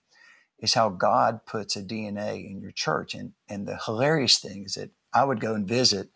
[0.58, 3.14] is how God puts a DNA in your church.
[3.14, 6.10] And, and the hilarious thing is that I would go and visit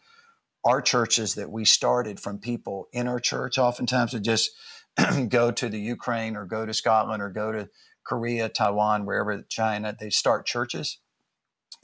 [0.62, 3.56] our churches that we started from people in our church.
[3.56, 4.50] Oftentimes would just
[5.28, 7.70] go to the Ukraine or go to Scotland or go to
[8.04, 10.98] Korea, Taiwan, wherever, China, they start churches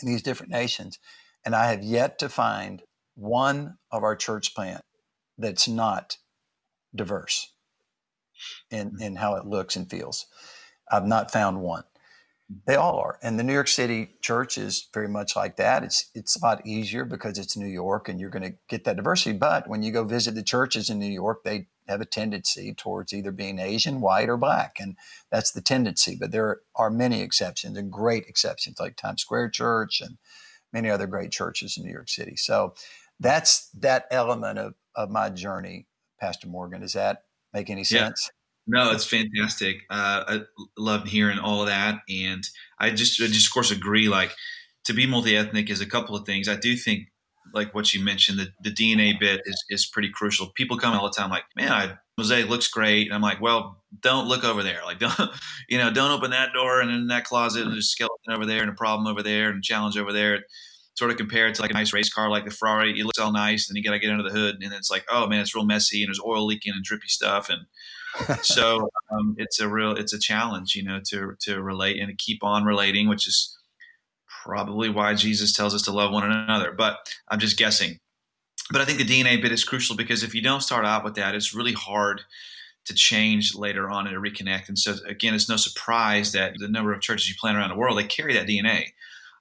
[0.03, 0.99] in these different nations.
[1.43, 2.83] And I have yet to find
[3.15, 4.83] one of our church plant
[5.39, 6.19] that's not
[6.95, 7.53] diverse
[8.71, 9.03] in, mm-hmm.
[9.03, 10.27] in how it looks and feels.
[10.91, 11.85] I've not found one.
[12.67, 13.19] They all are.
[13.23, 15.83] And the New York City church is very much like that.
[15.83, 18.97] It's it's a lot easier because it's New York and you're going to get that
[18.97, 19.37] diversity.
[19.37, 23.13] But when you go visit the churches in New York, they have a tendency towards
[23.13, 24.77] either being Asian, white, or black.
[24.79, 24.97] And
[25.31, 26.17] that's the tendency.
[26.19, 30.19] But there are many exceptions and great exceptions like Times Square Church and
[30.73, 32.37] many other great churches in New York City.
[32.37, 32.75] So
[33.19, 35.87] that's that element of, of my journey,
[36.21, 36.81] Pastor Morgan.
[36.83, 38.31] Does that make any sense?
[38.67, 39.83] No, it's fantastic.
[39.91, 40.41] Uh, I
[40.77, 42.43] love hearing all of that, and
[42.81, 44.09] I just, I just, of course, agree.
[44.09, 44.35] Like
[44.85, 46.49] to be multi-ethnic is a couple of things.
[46.49, 47.09] I do think
[47.55, 50.49] like what you mentioned, the, the DNA bit is, is pretty crucial.
[50.55, 53.07] People come all the time like, man, I, mosaic looks great.
[53.07, 54.81] And I'm like, well, don't look over there.
[54.85, 55.15] Like, don't,
[55.69, 58.47] you know, don't open that door and in that closet and there's a skeleton over
[58.47, 60.45] there and a problem over there and a challenge over there.
[60.97, 62.99] Sort of compare it to like a nice race car like the Ferrari.
[62.99, 63.69] It looks all nice.
[63.69, 64.57] And you got to get under the hood.
[64.63, 67.51] And it's like, oh man, it's real messy and there's oil leaking and drippy stuff.
[67.51, 72.09] And so um, it's a real, it's a challenge, you know, to, to relate and
[72.09, 73.57] to keep on relating, which is,
[74.47, 76.71] probably why Jesus tells us to love one another.
[76.71, 77.99] But I'm just guessing.
[78.71, 81.17] But I think the DNA bit is crucial because if you don't start out with
[81.17, 82.23] that, it's really hard
[82.85, 84.69] to change later on and to reconnect.
[84.69, 87.77] And so, again, it's no surprise that the number of churches you plant around the
[87.77, 88.87] world, they carry that DNA.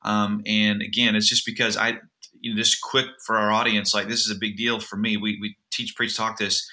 [0.05, 1.97] Um, and again, it's just because I,
[2.39, 5.17] you know, just quick for our audience, like this is a big deal for me.
[5.17, 6.69] We, we teach, preach, talk this.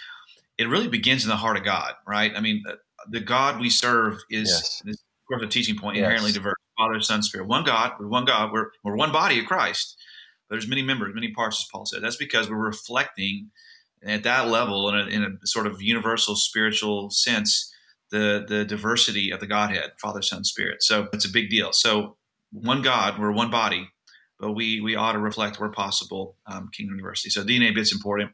[0.59, 2.33] it really begins in the heart of God, right?
[2.37, 2.63] I mean,
[3.11, 4.83] the God we serve is, yes.
[4.87, 6.05] is of course, a teaching point, yes.
[6.05, 6.57] inherently diverse.
[6.79, 7.93] Father, Son, Spirit, one God.
[7.99, 8.51] We're one God.
[8.53, 9.97] We're we're one body of Christ.
[10.49, 12.03] But there's many members, many parts, as Paul said.
[12.03, 13.51] That's because we're reflecting
[14.05, 17.73] at that level, in a, in a sort of universal spiritual sense,
[18.11, 20.83] the the diversity of the Godhead, Father, Son, Spirit.
[20.83, 21.73] So it's a big deal.
[21.73, 22.17] So
[22.53, 23.89] one God, we're one body,
[24.39, 27.31] but we we ought to reflect where possible um, Kingdom University.
[27.31, 28.33] So DNA bit's important.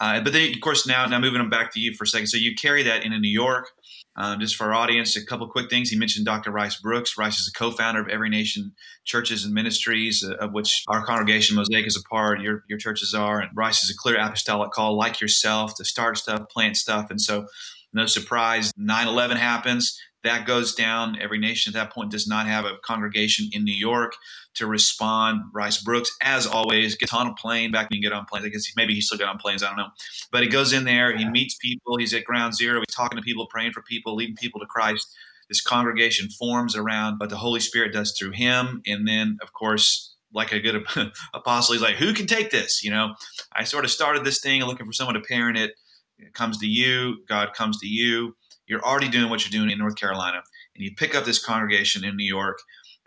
[0.00, 2.26] Uh, but then, of course, now now moving them back to you for a second.
[2.26, 3.68] So you carry that into New York.
[4.16, 5.88] Um, just for our audience, a couple quick things.
[5.88, 6.50] He mentioned Dr.
[6.50, 7.16] Rice Brooks.
[7.16, 8.72] Rice is a co-founder of Every Nation
[9.04, 12.40] Churches and Ministries, uh, of which our congregation Mosaic is a part.
[12.40, 16.18] Your your churches are, and Rice is a clear apostolic call, like yourself, to start
[16.18, 17.46] stuff, plant stuff, and so
[17.92, 21.18] no surprise, 9/11 happens that goes down.
[21.20, 24.12] Every nation at that point does not have a congregation in New York
[24.54, 25.42] to respond.
[25.54, 27.70] Rice Brooks, as always, gets on a plane.
[27.70, 29.62] Back when you get on planes, I guess maybe he still got on planes.
[29.62, 29.88] I don't know.
[30.30, 31.96] But he goes in there, he meets people.
[31.96, 32.80] He's at ground zero.
[32.80, 35.14] He's talking to people, praying for people, leading people to Christ.
[35.48, 38.82] This congregation forms around what the Holy Spirit does through him.
[38.86, 40.84] And then, of course, like a good
[41.34, 42.84] apostle, he's like, who can take this?
[42.84, 43.14] You know,
[43.52, 45.72] I sort of started this thing looking for someone to parent it.
[46.18, 47.24] It comes to you.
[47.26, 48.36] God comes to you
[48.70, 50.42] you're already doing what you're doing in North Carolina,
[50.74, 52.58] and you pick up this congregation in New York.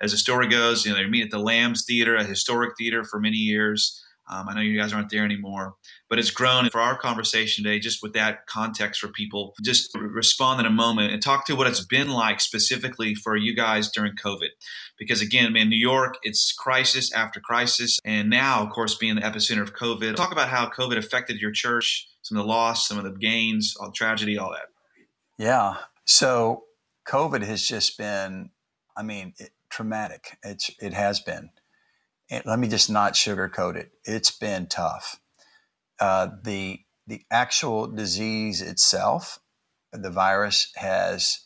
[0.01, 3.03] As the story goes, you know they meet at the Lambs Theater, a historic theater
[3.03, 4.03] for many years.
[4.29, 5.75] Um, I know you guys aren't there anymore,
[6.09, 9.53] but it's grown for our conversation today, just with that context for people.
[9.63, 13.53] Just respond in a moment and talk to what it's been like specifically for you
[13.53, 14.49] guys during COVID.
[14.97, 17.99] Because again, man, New York, it's crisis after crisis.
[18.05, 21.51] And now, of course, being the epicenter of COVID, talk about how COVID affected your
[21.51, 24.72] church, some of the loss, some of the gains, all the tragedy, all that.
[25.37, 25.75] Yeah.
[26.05, 26.63] So
[27.07, 28.51] COVID has just been,
[28.95, 30.37] I mean, it, traumatic.
[30.43, 31.49] It's it has been.
[32.29, 33.91] And let me just not sugarcoat it.
[34.05, 35.19] It's been tough.
[35.99, 39.39] Uh, the the actual disease itself,
[39.91, 41.39] the virus has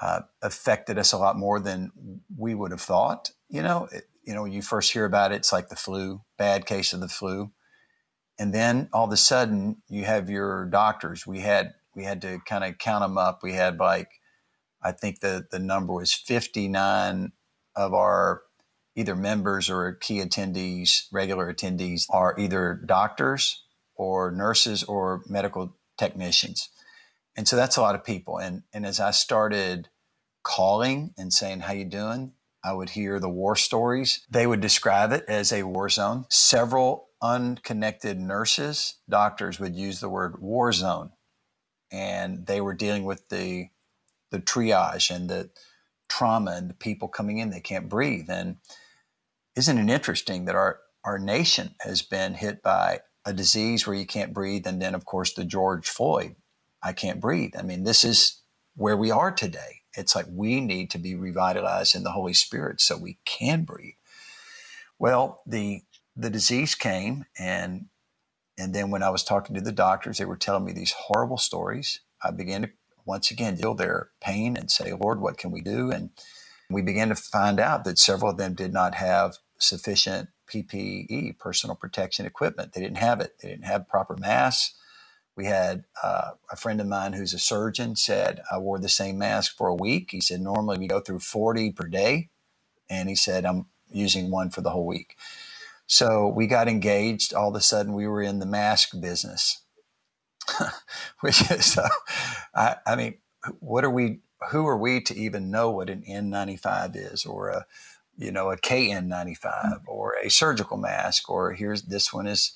[0.00, 1.90] uh, affected us a lot more than
[2.36, 3.30] we would have thought.
[3.48, 6.64] You know, it, you know, you first hear about it, it's like the flu, bad
[6.64, 7.50] case of the flu,
[8.38, 11.26] and then all of a sudden you have your doctors.
[11.26, 13.42] We had we had to kind of count them up.
[13.42, 14.08] We had like,
[14.82, 17.32] I think the, the number was 59
[17.76, 18.40] of our
[18.96, 23.64] either members or key attendees, regular attendees, are either doctors
[23.96, 26.70] or nurses or medical technicians.
[27.36, 28.38] And so that's a lot of people.
[28.38, 29.90] And, and as I started
[30.42, 32.32] calling and saying, how you doing?
[32.64, 34.26] I would hear the war stories.
[34.30, 36.24] They would describe it as a war zone.
[36.30, 41.10] Several unconnected nurses, doctors would use the word war zone
[41.90, 43.68] and they were dealing with the
[44.30, 45.50] the triage and the
[46.08, 48.28] trauma and the people coming in they can't breathe.
[48.28, 48.56] And
[49.56, 54.06] isn't it interesting that our our nation has been hit by a disease where you
[54.06, 56.36] can't breathe and then of course the George Floyd
[56.82, 57.54] I can't breathe.
[57.58, 58.42] I mean this is
[58.76, 59.82] where we are today.
[59.96, 63.94] It's like we need to be revitalized in the Holy Spirit so we can breathe.
[64.98, 65.82] Well the
[66.16, 67.86] the disease came and
[68.60, 71.38] and then when I was talking to the doctors, they were telling me these horrible
[71.38, 72.00] stories.
[72.24, 72.70] I began to
[73.06, 75.90] once again feel their pain and say, Lord, what can we do?
[75.92, 76.10] And
[76.70, 81.76] we began to find out that several of them did not have sufficient PPE, personal
[81.76, 82.74] protection equipment.
[82.74, 83.36] They didn't have it.
[83.42, 84.76] They didn't have proper masks.
[85.36, 89.18] We had uh, a friend of mine who's a surgeon said, I wore the same
[89.18, 90.10] mask for a week.
[90.12, 92.30] He said, normally we go through 40 per day.
[92.90, 95.16] And he said, I'm using one for the whole week.
[95.90, 97.34] So we got engaged.
[97.34, 99.60] All of a sudden, we were in the mask business,
[101.20, 101.88] which is, uh,
[102.54, 103.18] I, I, mean,
[103.58, 104.20] what are we?
[104.52, 107.66] Who are we to even know what an N95 is, or a,
[108.16, 112.52] you know, a KN95, or a surgical mask, or here's this one is,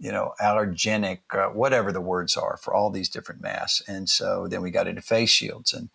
[0.00, 3.88] you know, allergenic, uh, whatever the words are for all these different masks.
[3.88, 5.88] And so then we got into face shields, and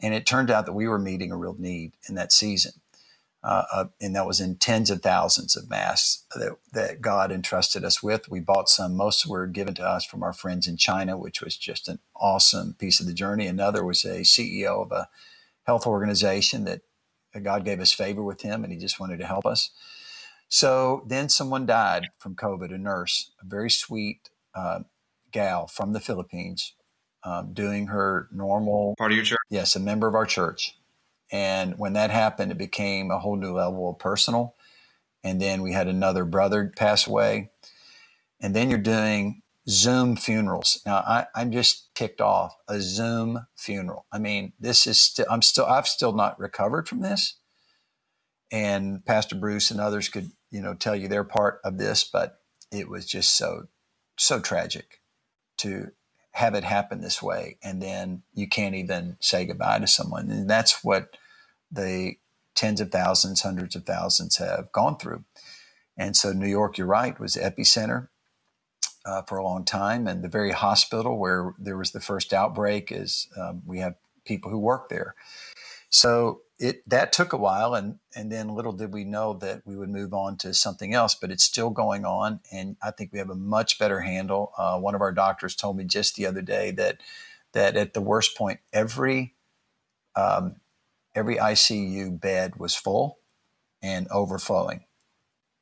[0.00, 2.72] and it turned out that we were meeting a real need in that season
[3.44, 7.84] uh, uh, and that was in tens of thousands of masks that, that God entrusted
[7.84, 8.30] us with.
[8.30, 8.94] We bought some.
[8.94, 12.74] Most were given to us from our friends in China, which was just an awesome
[12.78, 13.46] piece of the journey.
[13.48, 15.08] Another was a CEO of a
[15.64, 16.82] health organization that
[17.42, 19.70] God gave us favor with him, and he just wanted to help us.
[20.48, 24.80] So then someone died from COVID, a nurse, a very sweet uh,
[25.32, 26.74] gal from the Philippines,
[27.24, 29.38] um, doing her normal part of your church.
[29.50, 30.76] Yes, a member of our church
[31.32, 34.54] and when that happened, it became a whole new level of personal.
[35.24, 37.50] And then we had another brother pass away.
[38.40, 40.82] And then you're doing Zoom funerals.
[40.84, 44.04] Now I, am just ticked off a Zoom funeral.
[44.12, 47.38] I mean, this is still, I'm still, I've still not recovered from this.
[48.50, 52.40] And Pastor Bruce and others could, you know, tell you their part of this, but
[52.70, 53.68] it was just so,
[54.18, 55.00] so tragic
[55.58, 55.92] to
[56.32, 60.30] have it happen this way, and then you can't even say goodbye to someone.
[60.30, 61.16] And that's what
[61.72, 62.16] the
[62.54, 65.24] tens of thousands, hundreds of thousands have gone through.
[65.96, 68.08] And so, New York, you're right, was epicenter
[69.04, 72.92] uh, for a long time, and the very hospital where there was the first outbreak
[72.92, 75.14] is um, we have people who work there.
[75.90, 79.76] So it that took a while, and and then little did we know that we
[79.76, 81.14] would move on to something else.
[81.14, 84.52] But it's still going on, and I think we have a much better handle.
[84.56, 87.00] Uh, one of our doctors told me just the other day that
[87.52, 89.34] that at the worst point, every
[90.16, 90.56] um,
[91.14, 93.18] every ICU bed was full
[93.82, 94.84] and overflowing,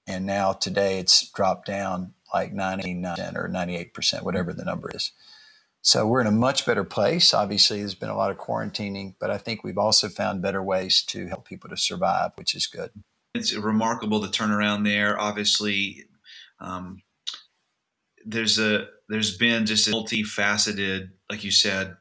[0.06, 5.12] and now today it's dropped down like 99% or 98%, whatever the number is.
[5.82, 7.32] So we're in a much better place.
[7.32, 11.02] Obviously, there's been a lot of quarantining, but I think we've also found better ways
[11.04, 12.90] to help people to survive, which is good.
[13.34, 15.18] It's remarkable the turnaround there.
[15.18, 16.04] Obviously,
[16.60, 17.02] um,
[18.26, 21.96] there's a there's been just a multifaceted, like you said,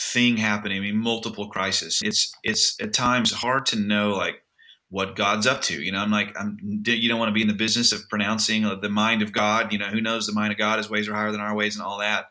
[0.00, 0.78] thing happening.
[0.78, 2.00] I mean, multiple crises.
[2.02, 4.42] It's it's at times hard to know like
[4.88, 5.80] what God's up to.
[5.80, 8.62] You know, I'm like, I'm, you don't want to be in the business of pronouncing
[8.80, 9.72] the mind of God.
[9.72, 10.78] You know, who knows the mind of God?
[10.78, 12.26] His ways are higher than our ways, and all that.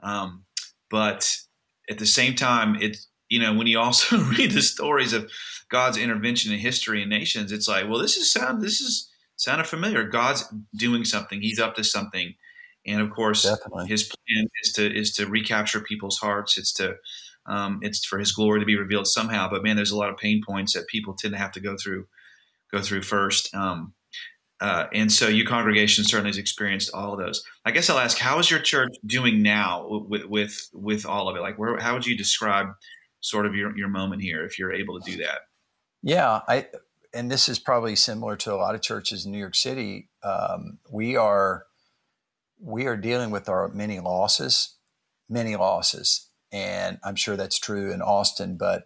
[0.00, 0.44] Um,
[0.90, 1.36] but
[1.88, 5.30] at the same time, it's you know when you also read the stories of
[5.70, 9.66] God's intervention in history and nations, it's like, well, this is sound this is sounded
[9.66, 10.04] familiar.
[10.04, 10.44] God's
[10.76, 11.40] doing something.
[11.40, 12.34] He's up to something,
[12.86, 13.88] and of course, Definitely.
[13.88, 16.58] His plan is to is to recapture people's hearts.
[16.58, 16.96] It's to
[17.46, 19.48] um, it's for His glory to be revealed somehow.
[19.50, 21.76] But man, there's a lot of pain points that people tend to have to go
[21.76, 22.06] through
[22.72, 23.54] go through first.
[23.54, 23.94] Um,
[24.60, 27.44] uh, and so your congregation certainly has experienced all of those.
[27.64, 31.36] I guess I'll ask, how is your church doing now with with with all of
[31.36, 31.40] it?
[31.40, 32.68] Like, where, how would you describe
[33.20, 35.40] sort of your, your moment here, if you're able to do that?
[36.02, 36.68] Yeah, I
[37.12, 40.08] and this is probably similar to a lot of churches in New York City.
[40.22, 41.64] Um, we are
[42.64, 44.76] we are dealing with our many losses,
[45.28, 48.84] many losses, and I'm sure that's true in Austin, but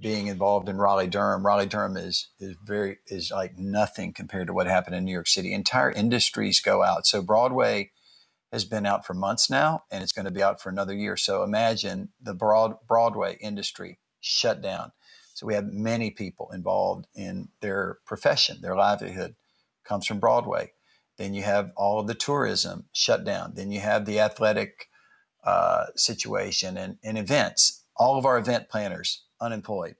[0.00, 1.44] being involved in Raleigh Durham.
[1.44, 5.26] Raleigh Durham is is very is like nothing compared to what happened in New York
[5.26, 5.52] City.
[5.52, 7.06] Entire industries go out.
[7.06, 7.90] So Broadway
[8.52, 11.16] has been out for months now, and it's going to be out for another year.
[11.16, 14.92] So imagine the broad Broadway industry shut down.
[15.34, 19.34] So we have many people involved in their profession, their livelihood
[19.84, 20.72] comes from Broadway.
[21.18, 23.54] Then you have all of the tourism shut down.
[23.54, 24.88] Then you have the athletic
[25.44, 27.84] uh, situation and, and events.
[27.96, 29.96] All of our event planners unemployed.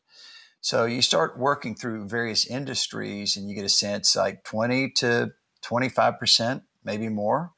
[0.61, 5.33] So you start working through various industries and you get a sense like 20 to
[5.65, 7.53] 25%, maybe more,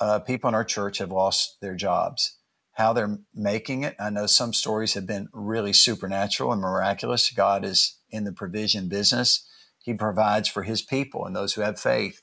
[0.00, 2.38] uh, people in our church have lost their jobs.
[2.72, 7.30] How they're making it, I know some stories have been really supernatural and miraculous.
[7.30, 9.46] God is in the provision business.
[9.78, 12.22] He provides for his people and those who have faith.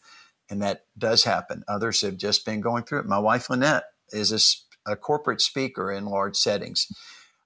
[0.49, 1.63] And that does happen.
[1.67, 3.05] Others have just been going through it.
[3.05, 4.31] My wife, Lynette, is
[4.85, 6.87] a, a corporate speaker in large settings.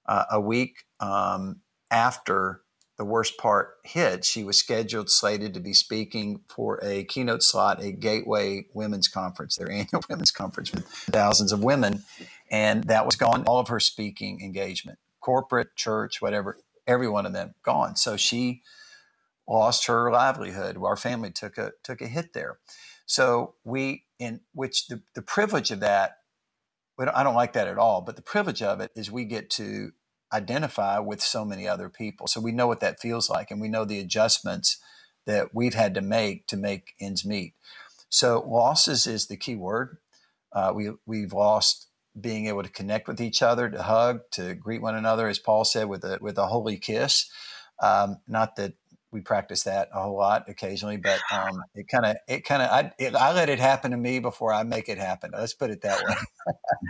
[0.06, 2.62] Uh, a week um, after
[2.96, 7.82] the worst part hit, she was scheduled, slated to be speaking for a keynote slot
[7.82, 12.04] at Gateway Women's Conference, their annual women's conference with thousands of women.
[12.50, 17.32] And that was gone, all of her speaking engagement, corporate, church, whatever, every one of
[17.32, 17.96] them gone.
[17.96, 18.62] So she
[19.48, 20.76] lost her livelihood.
[20.76, 22.58] Our family took a took a hit there.
[23.06, 26.18] So we, in which the, the privilege of that,
[26.98, 29.92] I don't like that at all, but the privilege of it is we get to
[30.32, 32.26] identify with so many other people.
[32.26, 34.78] So we know what that feels like, and we know the adjustments
[35.26, 37.54] that we've had to make to make ends meet.
[38.08, 39.98] So losses is the key word.
[40.52, 41.88] Uh, we we've lost
[42.20, 45.64] being able to connect with each other, to hug, to greet one another, as Paul
[45.64, 47.28] said, with a with a holy kiss.
[47.82, 48.74] Um, not that
[49.14, 52.70] we practice that a whole lot occasionally, but um, it kind of it kind of
[52.70, 55.30] I, I let it happen to me before I make it happen.
[55.32, 56.14] Let's put it that way.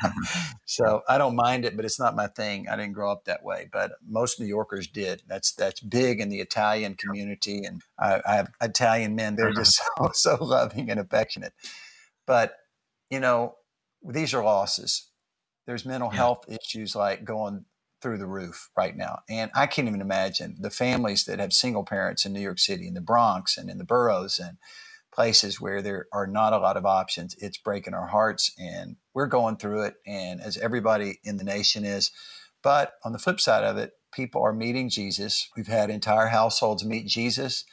[0.64, 2.66] so I don't mind it, but it's not my thing.
[2.68, 5.22] I didn't grow up that way, but most New Yorkers did.
[5.28, 9.36] That's that's big in the Italian community, and I, I have Italian men.
[9.36, 11.52] They're just so so loving and affectionate.
[12.26, 12.56] But
[13.10, 13.56] you know,
[14.02, 15.10] these are losses.
[15.66, 16.16] There's mental yeah.
[16.16, 17.64] health issues like going
[18.04, 19.20] through the roof right now.
[19.30, 22.86] And I can't even imagine the families that have single parents in New York City,
[22.86, 24.58] in the Bronx, and in the boroughs, and
[25.10, 27.34] places where there are not a lot of options.
[27.38, 31.86] It's breaking our hearts, and we're going through it, and as everybody in the nation
[31.86, 32.10] is.
[32.62, 35.48] But on the flip side of it, people are meeting Jesus.
[35.56, 37.64] We've had entire households meet Jesus.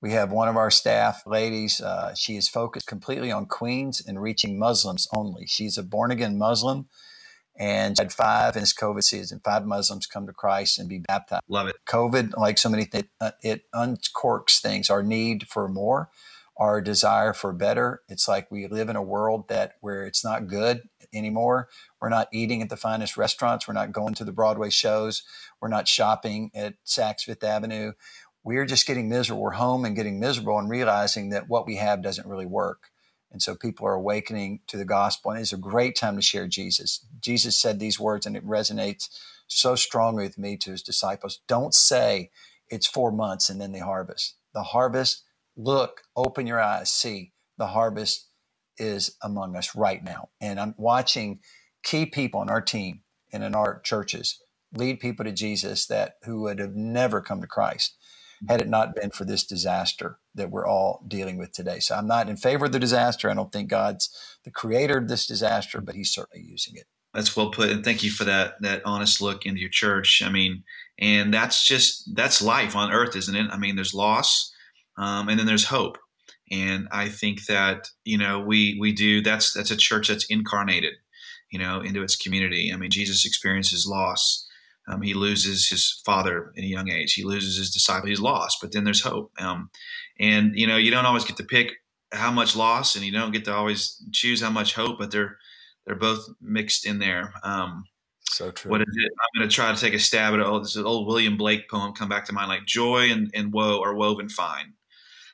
[0.00, 1.80] We have one of our staff ladies.
[1.80, 5.46] Uh, she is focused completely on Queens and reaching Muslims only.
[5.48, 6.86] She's a born again Muslim
[7.56, 11.42] and had five in this COVID season, five Muslims come to Christ and be baptized.
[11.48, 11.76] Love it.
[11.86, 14.90] COVID, like so many things, uh, it uncorks things.
[14.90, 16.10] Our need for more,
[16.56, 18.02] our desire for better.
[18.08, 20.82] It's like we live in a world that where it's not good
[21.12, 21.68] anymore.
[22.00, 23.68] We're not eating at the finest restaurants.
[23.68, 25.22] We're not going to the Broadway shows.
[25.60, 27.92] We're not shopping at Saks Fifth Avenue.
[28.42, 29.42] We're just getting miserable.
[29.42, 32.90] We're home and getting miserable and realizing that what we have doesn't really work.
[33.34, 35.32] And so people are awakening to the gospel.
[35.32, 37.04] And it's a great time to share Jesus.
[37.20, 39.10] Jesus said these words, and it resonates
[39.48, 41.42] so strongly with me to his disciples.
[41.48, 42.30] Don't say
[42.70, 44.36] it's four months and then the harvest.
[44.54, 45.24] The harvest,
[45.56, 48.28] look, open your eyes, see, the harvest
[48.78, 50.30] is among us right now.
[50.40, 51.40] And I'm watching
[51.82, 54.40] key people on our team and in our churches
[54.76, 57.96] lead people to Jesus that who would have never come to Christ
[58.48, 61.78] had it not been for this disaster that we're all dealing with today.
[61.78, 63.30] So I'm not in favor of the disaster.
[63.30, 64.10] I don't think God's
[64.44, 66.86] the creator of this disaster, but he's certainly using it.
[67.14, 70.20] That's well put, and thank you for that that honest look into your church.
[70.24, 70.64] I mean,
[70.98, 73.46] and that's just that's life on earth, isn't it?
[73.52, 74.52] I mean, there's loss,
[74.98, 75.96] um, and then there's hope,
[76.50, 80.94] and I think that you know we we do that's that's a church that's incarnated,
[81.52, 82.72] you know, into its community.
[82.74, 84.43] I mean, Jesus experiences loss.
[84.86, 87.14] Um, he loses his father in a young age.
[87.14, 88.08] He loses his disciple.
[88.08, 89.32] He's lost, but then there's hope.
[89.38, 89.70] Um,
[90.20, 91.72] and you know, you don't always get to pick
[92.12, 95.38] how much loss, and you don't get to always choose how much hope, but they're
[95.86, 97.32] they're both mixed in there.
[97.42, 97.84] Um,
[98.28, 98.70] so true.
[98.70, 99.12] What is it?
[99.20, 100.46] I'm going to try to take a stab at it.
[100.46, 103.82] Oh, this old William Blake poem come back to mind, like joy and, and woe
[103.82, 104.72] are woven fine.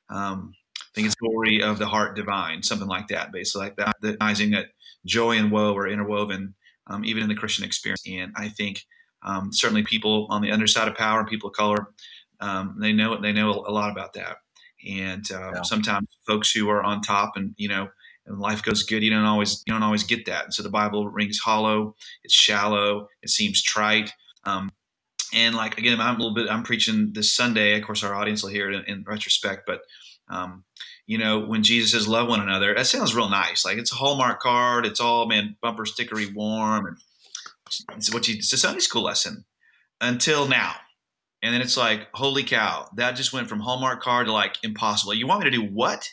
[0.09, 3.95] Um, I think it's glory of the heart divine, something like that, basically like that,
[4.03, 4.67] recognizing that
[5.07, 6.55] joy and woe are interwoven,
[6.89, 8.03] um, even in the Christian experience.
[8.09, 8.85] And I think
[9.23, 11.89] um, certainly people on the underside of power, and people of color,
[12.41, 14.39] um, they know they know a lot about that.
[14.89, 15.63] And uh, yeah.
[15.63, 17.89] sometimes folks who are on top and you know
[18.27, 20.45] and life goes good, you don't always you don't always get that.
[20.45, 21.95] And so the Bible rings hollow.
[22.25, 23.09] It's shallow.
[23.23, 24.13] It seems trite.
[24.45, 24.71] Um,
[25.35, 26.49] and like again, I'm a little bit.
[26.49, 27.79] I'm preaching this Sunday.
[27.79, 29.81] Of course, our audience will hear it in, in retrospect, but
[30.29, 30.65] um,
[31.07, 33.65] you know, when Jesus says love one another, that sounds real nice.
[33.65, 34.87] Like it's a Hallmark card.
[34.87, 36.97] It's all man bumper stickery warm, and
[38.13, 38.37] what you.
[38.37, 39.45] It's a Sunday school lesson
[40.01, 40.75] until now.
[41.43, 45.15] And then it's like, holy cow, that just went from Hallmark card to like impossible.
[45.15, 46.07] You want me to do what?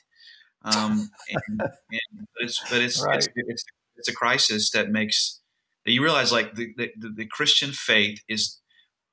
[0.63, 3.17] Um, and, and it's, but it's, right.
[3.17, 3.63] it's, it's,
[3.97, 5.41] it's a crisis that makes
[5.85, 8.59] that you realize like the, the, the Christian faith is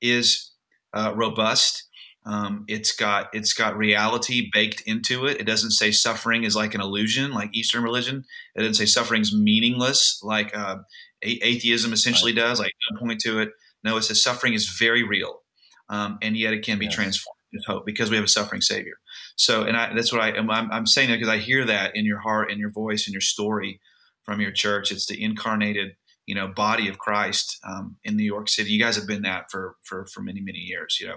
[0.00, 0.50] is
[0.92, 1.88] uh, robust.
[2.26, 5.40] Um, it's got it's got reality baked into it.
[5.40, 8.24] It doesn't say suffering is like an illusion, like Eastern religion.
[8.54, 10.78] It doesn't say suffering is meaningless, like uh,
[11.24, 12.42] atheism essentially right.
[12.42, 12.60] does.
[12.60, 13.50] Like don't point to it.
[13.82, 15.42] No, it says suffering is very real,
[15.88, 16.94] um, and yet it can be yes.
[16.94, 18.94] transformed with hope because we have a suffering Savior.
[19.36, 20.50] So, and I, that's what I am.
[20.50, 23.12] I'm, I'm saying that because I hear that in your heart, in your voice, in
[23.12, 23.80] your story
[24.24, 24.90] from your church.
[24.90, 25.96] It's the incarnated,
[26.26, 28.70] you know, body of Christ um, in New York City.
[28.70, 30.98] You guys have been that for for for many many years.
[31.00, 31.16] You know,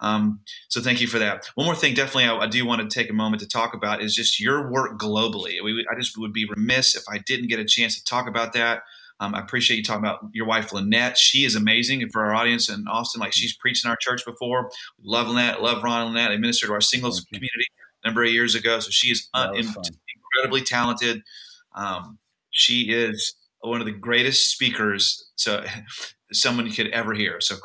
[0.00, 1.46] um, so thank you for that.
[1.54, 4.02] One more thing, definitely, I, I, do want to take a moment to talk about
[4.02, 5.62] is just your work globally.
[5.62, 8.52] We, I just would be remiss if I didn't get a chance to talk about
[8.54, 8.82] that.
[9.20, 11.16] Um, I appreciate you talking about your wife Lynette.
[11.16, 14.24] She is amazing, and for our audience in Austin, like she's preached in our church
[14.24, 14.70] before.
[15.02, 16.30] Love Lynette, love Ron and Lynette.
[16.30, 17.66] They ministered to our singles community
[18.04, 21.22] a number of years ago, so she is un- incredibly talented.
[21.74, 22.18] Um,
[22.50, 25.64] she is one of the greatest speakers so
[26.32, 27.40] someone could ever hear.
[27.40, 27.56] So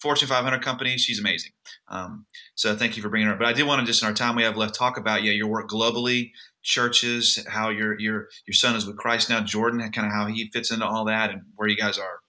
[0.00, 1.52] Fortune 500 companies, she's amazing.
[1.88, 3.36] Um, so thank you for bringing her.
[3.36, 5.32] But I do want to just in our time we have left talk about yeah
[5.32, 6.30] your work globally,
[6.64, 10.50] churches, how your your your son is with Christ now, Jordan, kind of how he
[10.52, 12.20] fits into all that, and where you guys are.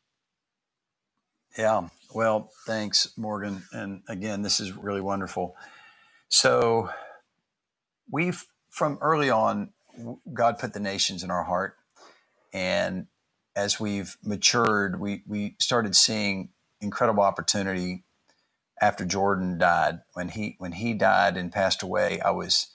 [1.58, 5.56] Yeah, well, thanks, Morgan, and again, this is really wonderful.
[6.28, 6.90] So,
[8.12, 9.72] we've from early on,
[10.34, 11.78] God put the nations in our heart,
[12.54, 13.08] and
[13.56, 16.50] as we've matured, we we started seeing
[16.82, 18.04] incredible opportunity
[18.82, 20.00] after Jordan died.
[20.14, 22.68] When he when he died and passed away, I was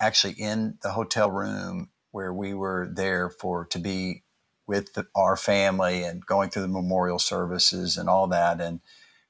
[0.00, 4.22] actually in the hotel room where we were there for to be
[4.66, 8.60] with the, our family and going through the memorial services and all that.
[8.60, 8.80] And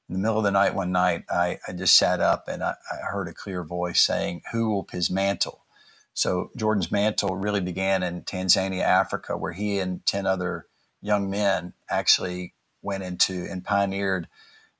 [0.09, 2.75] in the middle of the night, one night, I, I just sat up and I,
[2.91, 5.65] I, heard a clear voice saying, "Who will his mantle?"
[6.13, 10.67] So Jordan's mantle really began in Tanzania, Africa, where he and ten other
[11.01, 14.27] young men actually went into and pioneered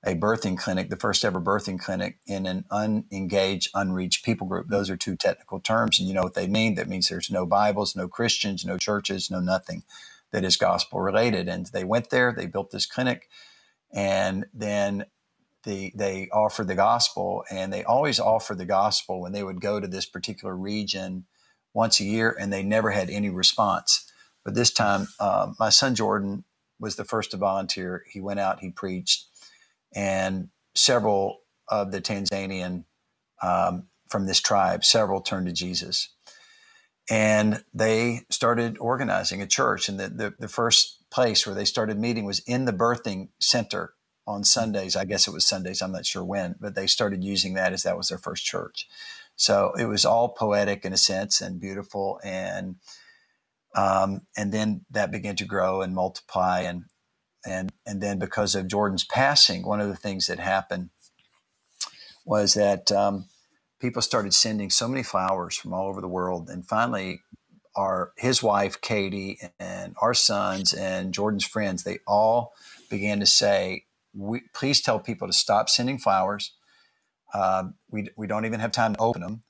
[0.05, 4.67] a birthing clinic, the first ever birthing clinic in an unengaged, unreached people group.
[4.69, 6.75] Those are two technical terms, and you know what they mean.
[6.75, 9.83] That means there's no Bibles, no Christians, no churches, no nothing
[10.31, 11.49] that is gospel related.
[11.49, 13.29] And they went there, they built this clinic,
[13.91, 15.05] and then
[15.63, 19.79] the, they offered the gospel, and they always offered the gospel when they would go
[19.79, 21.25] to this particular region
[21.73, 24.11] once a year, and they never had any response.
[24.45, 26.45] But this time, uh, my son Jordan
[26.79, 28.05] was the first to volunteer.
[28.09, 29.25] He went out, he preached
[29.95, 32.85] and several of the Tanzanian
[33.41, 36.09] um, from this tribe, several turned to Jesus.
[37.09, 39.88] and they started organizing a church.
[39.89, 43.93] And the, the, the first place where they started meeting was in the birthing center
[44.25, 44.95] on Sundays.
[44.95, 45.81] I guess it was Sundays.
[45.81, 48.88] I'm not sure when, but they started using that as that was their first church.
[49.38, 52.19] So it was all poetic in a sense and beautiful.
[52.23, 52.75] And,
[53.75, 56.61] um, and then that began to grow and multiply.
[56.61, 56.83] And,
[57.47, 60.89] and, and then because of Jordan's passing, one of the things that happened
[62.25, 63.27] was that, um,
[63.79, 66.49] people started sending so many flowers from all over the world.
[66.49, 67.21] And finally,
[67.75, 72.53] our his wife Katie and our sons and Jordan's friends, they all
[72.89, 73.85] began to say,
[74.53, 76.53] "Please tell people to stop sending flowers.
[77.33, 79.43] Uh, we we don't even have time to open them,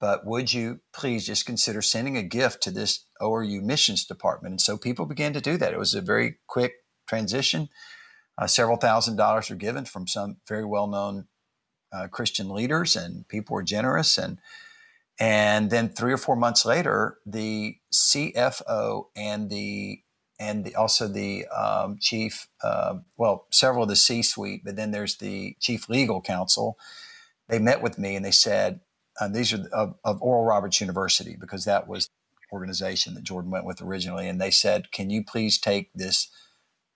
[0.00, 4.60] but would you please just consider sending a gift to this ORU missions department?" And
[4.60, 5.74] so people began to do that.
[5.74, 6.74] It was a very quick
[7.06, 7.68] transition.
[8.36, 11.26] Uh, several thousand dollars were given from some very well known
[11.92, 14.18] uh, Christian leaders, and people were generous.
[14.18, 14.38] And
[15.18, 20.00] and then three or four months later, the CFO and the
[20.40, 25.16] and the, also the um, chief, uh, well, several of the C-suite, but then there's
[25.18, 26.76] the chief legal counsel.
[27.48, 28.80] They met with me and they said,
[29.20, 33.52] uh, "These are of, of Oral Roberts University because that was the organization that Jordan
[33.52, 36.28] went with originally." And they said, "Can you please take this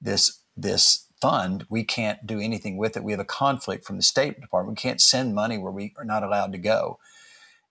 [0.01, 3.05] this this fund, we can't do anything with it.
[3.05, 4.79] We have a conflict from the State Department.
[4.79, 6.99] We can't send money where we are not allowed to go.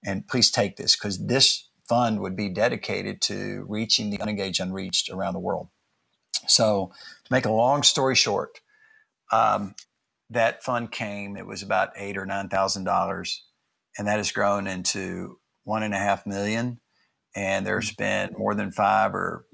[0.06, 5.10] And please take this because this fund would be dedicated to reaching the unengaged, unreached
[5.10, 5.70] around the world.
[6.48, 6.92] So,
[7.26, 8.62] to make a long story short,
[9.32, 9.76] um,
[10.30, 11.38] that fund came.
[11.38, 13.44] It was about eight or nine thousand dollars,
[13.98, 16.80] and that has grown into one and a half million.
[17.36, 19.46] And there's been more than five or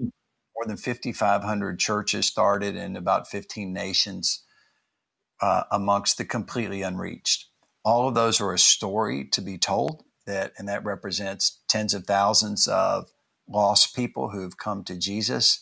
[0.63, 4.43] more than 5,500 churches started in about 15 nations
[5.41, 7.47] uh, amongst the completely unreached.
[7.83, 12.05] All of those are a story to be told that, and that represents tens of
[12.05, 13.11] thousands of
[13.49, 15.59] lost people who've come to Jesus.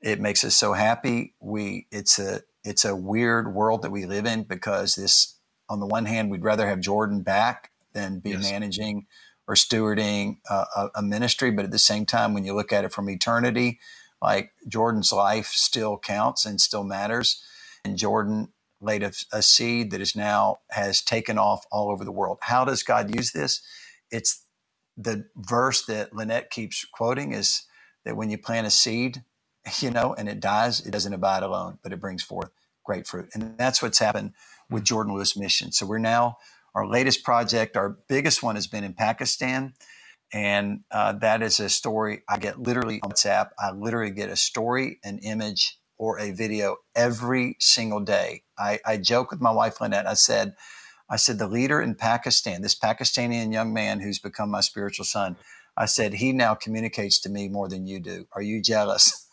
[0.00, 1.34] It makes us so happy.
[1.38, 5.36] We it's a it's a weird world that we live in because this
[5.68, 8.50] on the one hand we'd rather have Jordan back than be yes.
[8.50, 9.06] managing
[9.46, 12.92] or stewarding a, a ministry, but at the same time, when you look at it
[12.92, 13.80] from eternity,
[14.22, 17.42] like Jordan's life still counts and still matters.
[17.84, 22.12] And Jordan laid a, a, seed that is now has taken off all over the
[22.12, 22.38] world.
[22.42, 23.60] How does God use this?
[24.10, 24.44] It's
[24.96, 27.64] the verse that Lynette keeps quoting is
[28.04, 29.22] that when you plant a seed,
[29.80, 32.50] you know, and it dies, it doesn't abide alone, but it brings forth
[32.84, 33.28] great fruit.
[33.34, 34.32] And that's what's happened
[34.70, 35.72] with Jordan Lewis Mission.
[35.72, 36.38] So we're now
[36.74, 39.74] our latest project, our biggest one has been in Pakistan.
[40.32, 43.50] And uh, that is a story I get literally on WhatsApp.
[43.58, 48.42] I literally get a story, an image, or a video every single day.
[48.58, 50.06] I, I joke with my wife Lynette.
[50.06, 50.54] I said,
[51.10, 55.36] I said the leader in Pakistan, this Pakistani young man who's become my spiritual son.
[55.76, 58.26] I said he now communicates to me more than you do.
[58.32, 59.28] Are you jealous?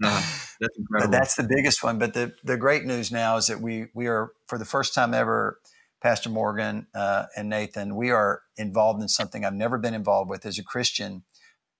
[0.00, 0.08] no,
[0.60, 1.12] that's incredible.
[1.12, 1.98] That's the biggest one.
[1.98, 5.14] But the the great news now is that we we are for the first time
[5.14, 5.60] ever
[6.02, 10.44] Pastor Morgan uh, and Nathan, we are involved in something I've never been involved with
[10.44, 11.24] as a Christian.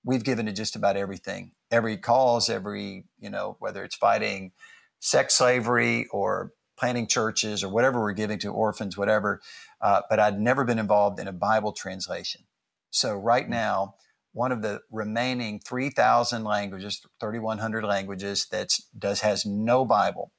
[0.05, 4.53] We've given to just about everything, every cause, every, you know, whether it's fighting
[5.01, 9.41] sex slavery or planting churches or whatever we're giving to orphans, whatever.
[9.81, 12.43] Uh, but I'd never been involved in a Bible translation.
[12.91, 13.51] So right mm.
[13.51, 13.95] now,
[14.33, 20.33] one of the remaining 3,000 languages, 3,100 languages that does has no Bible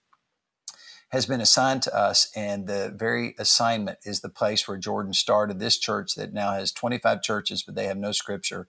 [1.10, 2.30] has been assigned to us.
[2.36, 6.72] And the very assignment is the place where Jordan started this church that now has
[6.72, 8.68] 25 churches, but they have no scripture.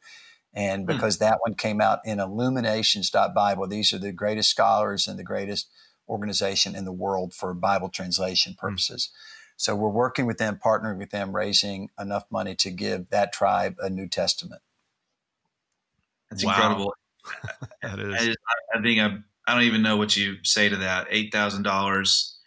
[0.54, 0.86] And hmm.
[0.86, 1.20] because mm.
[1.20, 5.68] that one came out in illuminations.bible, these are the greatest scholars and the greatest
[6.08, 8.66] organization in the world for Bible translation hmm.
[8.66, 9.10] purposes.
[9.12, 9.34] Mm.
[9.56, 13.74] So we're working with them, partnering with them, raising enough money to give that tribe
[13.82, 14.62] a New Testament.
[16.30, 16.52] That's wow.
[16.52, 16.94] incredible.
[17.82, 18.14] that is.
[18.14, 18.38] I, just,
[18.74, 19.18] I think I
[19.48, 21.08] I don't even know what you say to that.
[21.10, 22.38] Eight thousand um, dollars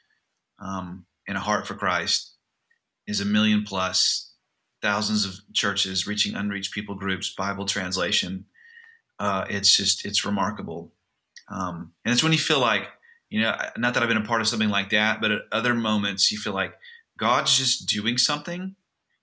[1.28, 2.34] in a heart for Christ
[3.08, 4.32] is a million plus.
[4.82, 8.46] thousands of churches reaching unreached people groups, Bible translation.
[9.20, 10.94] Uh, it's just it's remarkable,
[11.50, 12.88] um, and it's when you feel like
[13.30, 15.76] you know, not that I've been a part of something like that, but at other
[15.76, 16.76] moments you feel like
[17.18, 18.76] God's just doing something.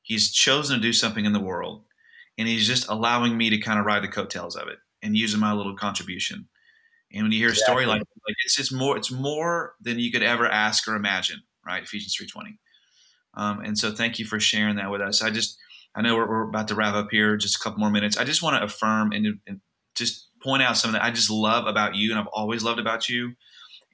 [0.02, 1.84] He's chosen to do something in the world,
[2.38, 5.40] and He's just allowing me to kind of ride the coattails of it and using
[5.40, 6.48] my little contribution.
[7.12, 10.12] And when you hear a story like like it's just more it's more than you
[10.12, 11.82] could ever ask or imagine, right?
[11.82, 12.58] Ephesians three twenty.
[13.34, 15.22] Um, and so thank you for sharing that with us.
[15.22, 15.58] I just
[15.94, 18.16] I know we're, we're about to wrap up here, just a couple more minutes.
[18.16, 19.60] I just want to affirm and, and
[19.94, 23.08] just point out something that I just love about you, and I've always loved about
[23.08, 23.32] you.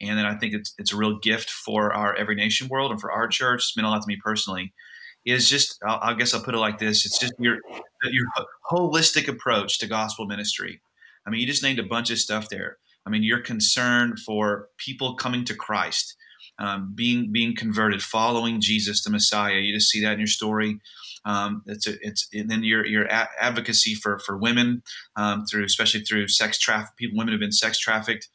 [0.01, 3.01] And then I think it's it's a real gift for our Every Nation world and
[3.01, 3.63] for our church.
[3.63, 4.73] It's meant a lot to me personally.
[5.25, 7.59] is just I guess I'll put it like this: it's just your
[8.11, 8.27] your
[8.71, 10.81] holistic approach to gospel ministry.
[11.27, 12.79] I mean, you just named a bunch of stuff there.
[13.07, 16.17] I mean, your concern for people coming to Christ,
[16.59, 19.57] um, being being converted, following Jesus, the Messiah.
[19.57, 20.81] You just see that in your story.
[21.27, 24.83] Um, it's a, it's and then your your a- advocacy for for women
[25.17, 28.29] um, through especially through sex traffic people women have been sex trafficked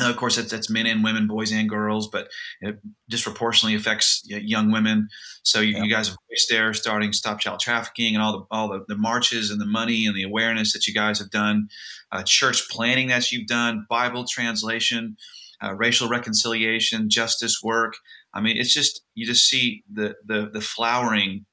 [0.00, 2.28] uh, of course, that's, that's men and women, boys and girls, but
[2.60, 2.78] it
[3.08, 5.08] disproportionately affects young women.
[5.42, 5.84] So you, yeah.
[5.84, 8.96] you guys have voiced there, starting Stop Child Trafficking and all the all the, the,
[8.96, 11.68] marches and the money and the awareness that you guys have done,
[12.10, 15.16] uh, church planning that you've done, Bible translation,
[15.62, 17.94] uh, racial reconciliation, justice work.
[18.32, 21.46] I mean, it's just you just see the the the flowering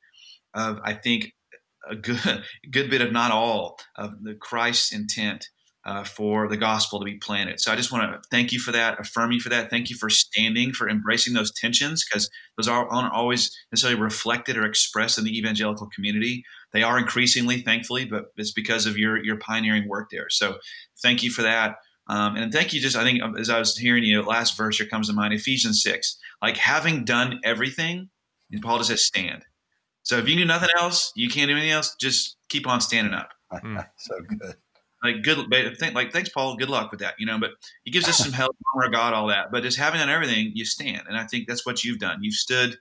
[0.56, 1.34] of I think
[1.88, 5.48] a good good bit of not all of the Christ's intent
[5.84, 7.60] uh, for the gospel to be planted.
[7.60, 9.70] So I just want to thank you for that, affirm you for that.
[9.70, 14.66] Thank you for standing, for embracing those tensions, because those aren't always necessarily reflected or
[14.66, 16.44] expressed in the evangelical community.
[16.72, 20.30] They are increasingly, thankfully, but it's because of your your pioneering work there.
[20.30, 20.58] So
[21.02, 21.78] thank you for that.
[22.08, 22.82] Um, and thank you.
[22.82, 25.82] Just I think as I was hearing you, last verse here comes to mind, Ephesians
[25.82, 26.18] six.
[26.42, 28.10] Like having done everything,
[28.52, 29.46] and Paul just says stand.
[30.04, 31.96] So if you do nothing else, you can't do anything else.
[32.00, 33.30] Just keep on standing up.
[33.98, 34.56] so good
[35.04, 35.38] like good
[35.80, 36.56] think like thanks paul.
[36.56, 37.52] Good luck with that you know but
[37.84, 39.52] he gives us some help honor god all that.
[39.52, 41.04] But just having done everything you stand.
[41.08, 42.20] And i think that's what you've done.
[42.22, 42.78] You've stood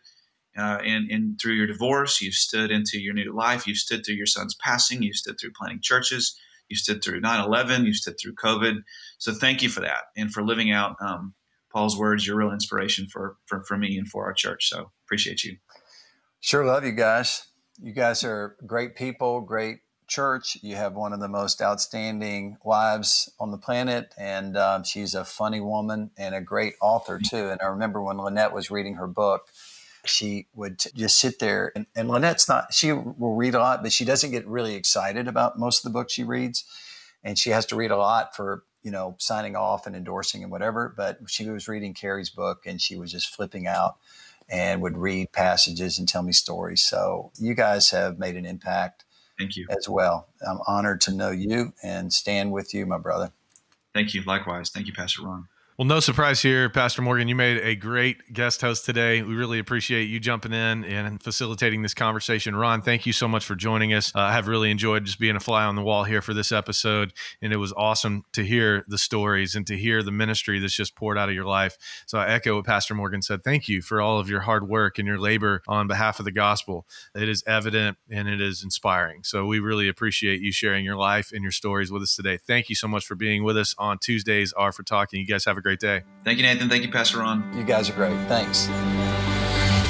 [0.57, 2.21] uh, in, in through your divorce.
[2.21, 3.67] You've stood into your new life.
[3.67, 5.03] You've stood through your son's passing.
[5.03, 6.37] You've stood through planting churches.
[6.69, 8.85] You stood through 9-11 you stood through covid.
[9.19, 11.35] So thank you for that and for living out um,
[11.73, 14.69] paul's words your real inspiration for, for for me and for our church.
[14.69, 15.57] So appreciate you.
[16.41, 17.47] Sure love you guys.
[17.83, 19.79] You guys are great people great
[20.11, 20.59] church.
[20.61, 25.25] You have one of the most outstanding wives on the planet, and um, she's a
[25.25, 27.49] funny woman and a great author too.
[27.49, 29.49] And I remember when Lynette was reading her book,
[30.05, 32.75] she would just sit there, and, and Lynette's not.
[32.75, 35.97] She will read a lot, but she doesn't get really excited about most of the
[35.97, 36.65] books she reads,
[37.23, 40.51] and she has to read a lot for you know signing off and endorsing and
[40.51, 40.93] whatever.
[40.97, 43.97] But she was reading Carrie's book, and she was just flipping out
[44.49, 46.83] and would read passages and tell me stories.
[46.83, 49.05] So you guys have made an impact
[49.41, 49.67] Thank you.
[49.71, 50.29] As well.
[50.47, 53.33] I'm honored to know you and stand with you, my brother.
[53.95, 54.23] Thank you.
[54.23, 54.69] Likewise.
[54.69, 55.49] Thank you, Pastor Ron.
[55.81, 57.27] Well, no surprise here, Pastor Morgan.
[57.27, 59.23] You made a great guest host today.
[59.23, 62.55] We really appreciate you jumping in and facilitating this conversation.
[62.55, 64.15] Ron, thank you so much for joining us.
[64.15, 66.53] Uh, I have really enjoyed just being a fly on the wall here for this
[66.53, 67.15] episode.
[67.41, 70.95] And it was awesome to hear the stories and to hear the ministry that's just
[70.97, 71.79] poured out of your life.
[72.05, 73.43] So I echo what Pastor Morgan said.
[73.43, 76.31] Thank you for all of your hard work and your labor on behalf of the
[76.31, 76.87] gospel.
[77.15, 79.23] It is evident and it is inspiring.
[79.23, 82.37] So we really appreciate you sharing your life and your stories with us today.
[82.37, 85.21] Thank you so much for being with us on Tuesdays are for talking.
[85.21, 86.03] You guys have a great great day.
[86.25, 86.69] Thank you, Nathan.
[86.69, 87.49] Thank you, Pastor Ron.
[87.57, 88.17] You guys are great.
[88.27, 88.67] Thanks.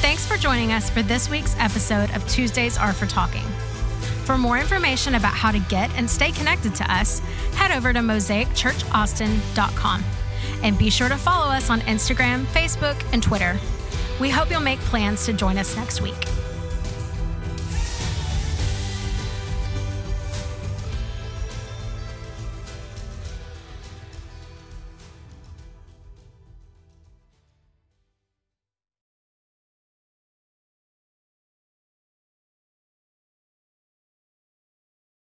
[0.03, 3.45] Thanks for joining us for this week's episode of Tuesdays Are for Talking.
[4.25, 7.21] For more information about how to get and stay connected to us,
[7.55, 10.05] head over to mosaicchurchaustin.com
[10.63, 13.59] and be sure to follow us on Instagram, Facebook, and Twitter.
[14.21, 16.27] We hope you'll make plans to join us next week.